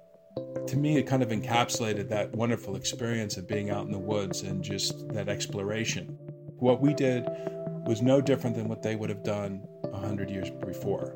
To 0.67 0.77
me, 0.77 0.97
it 0.97 1.07
kind 1.07 1.23
of 1.23 1.29
encapsulated 1.29 2.09
that 2.09 2.35
wonderful 2.35 2.77
experience 2.77 3.37
of 3.37 3.47
being 3.47 3.71
out 3.71 3.87
in 3.87 3.93
the 3.93 3.99
woods 3.99 4.43
and 4.43 4.65
just 4.65 5.09
that 5.09 5.29
exploration. 5.29 6.19
What 6.57 6.81
we 6.81 6.95
did 6.95 7.27
was 7.87 8.01
no 8.01 8.21
different 8.21 8.57
than 8.57 8.69
what 8.69 8.83
they 8.83 8.97
would 8.97 9.11
have 9.11 9.23
done 9.23 9.67
a 9.93 9.99
hundred 9.99 10.31
years 10.31 10.51
before. 10.51 11.15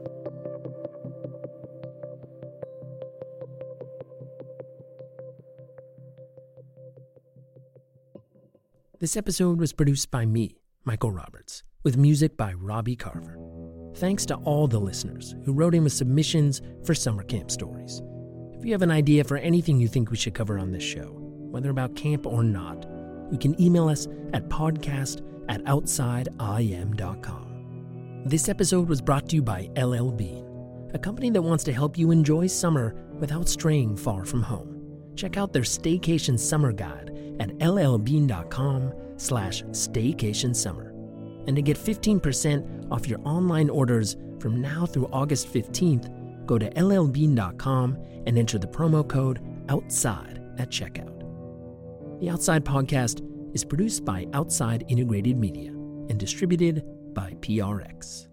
This 9.00 9.16
episode 9.16 9.61
was 9.61 9.72
produced 9.72 10.11
by 10.11 10.26
me, 10.26 10.56
Michael 10.84 11.12
Roberts, 11.12 11.62
with 11.84 11.96
music 11.96 12.37
by 12.37 12.52
Robbie 12.52 12.96
Carver. 12.96 13.38
Thanks 13.94 14.26
to 14.26 14.34
all 14.38 14.66
the 14.66 14.80
listeners 14.80 15.37
who 15.44 15.52
wrote 15.52 15.76
in 15.76 15.84
with 15.84 15.92
submissions 15.92 16.61
for 16.84 16.96
summer 16.96 17.22
camp 17.22 17.52
stories. 17.52 18.02
If 18.54 18.64
you 18.64 18.72
have 18.72 18.82
an 18.82 18.90
idea 18.90 19.22
for 19.22 19.37
anything 19.37 19.78
you 19.78 19.87
think 19.87 20.11
we 20.11 20.16
should 20.16 20.34
cover 20.34 20.58
on 20.58 20.72
this 20.72 20.82
show, 20.82 21.12
whether 21.12 21.70
about 21.70 21.94
camp 21.94 22.26
or 22.26 22.42
not, 22.42 22.87
you 23.30 23.38
can 23.38 23.54
email 23.62 23.88
us 23.88 24.08
at 24.32 24.48
podcast 24.48 25.22
at 25.48 25.62
outsideim.com. 25.62 28.24
This 28.26 28.48
episode 28.48 28.88
was 28.88 29.00
brought 29.00 29.28
to 29.28 29.37
you 29.37 29.42
by 29.42 29.70
LL 29.76 30.11
Bean, 30.11 30.44
a 30.92 30.98
company 30.98 31.30
that 31.30 31.42
wants 31.42 31.62
to 31.62 31.72
help 31.72 31.96
you 31.96 32.11
enjoy 32.11 32.48
summer 32.48 32.96
without 33.20 33.48
straying 33.48 33.96
far 33.96 34.24
from 34.24 34.42
home. 34.42 34.77
Check 35.18 35.37
out 35.37 35.52
their 35.52 35.62
staycation 35.62 36.38
summer 36.38 36.70
guide 36.70 37.11
at 37.40 37.48
llbean.com 37.59 38.92
slash 39.16 39.64
staycation 39.64 40.54
And 41.48 41.57
to 41.57 41.62
get 41.62 41.76
15% 41.76 42.88
off 42.92 43.09
your 43.09 43.18
online 43.24 43.68
orders 43.68 44.16
from 44.38 44.61
now 44.61 44.87
through 44.87 45.09
August 45.12 45.52
15th, 45.52 46.46
go 46.46 46.57
to 46.57 46.70
llbean.com 46.70 47.98
and 48.26 48.38
enter 48.38 48.59
the 48.61 48.68
promo 48.68 49.07
code 49.07 49.40
OUTSIDE 49.68 50.40
at 50.61 50.70
checkout. 50.70 51.18
The 52.20 52.31
Outside 52.31 52.64
Podcast 52.64 53.20
is 53.57 53.64
produced 53.64 54.04
by 54.04 54.28
Outside 54.35 54.85
Integrated 54.87 55.37
Media 55.37 55.70
and 55.70 56.16
distributed 56.16 56.85
by 57.12 57.33
PRX. 57.40 58.27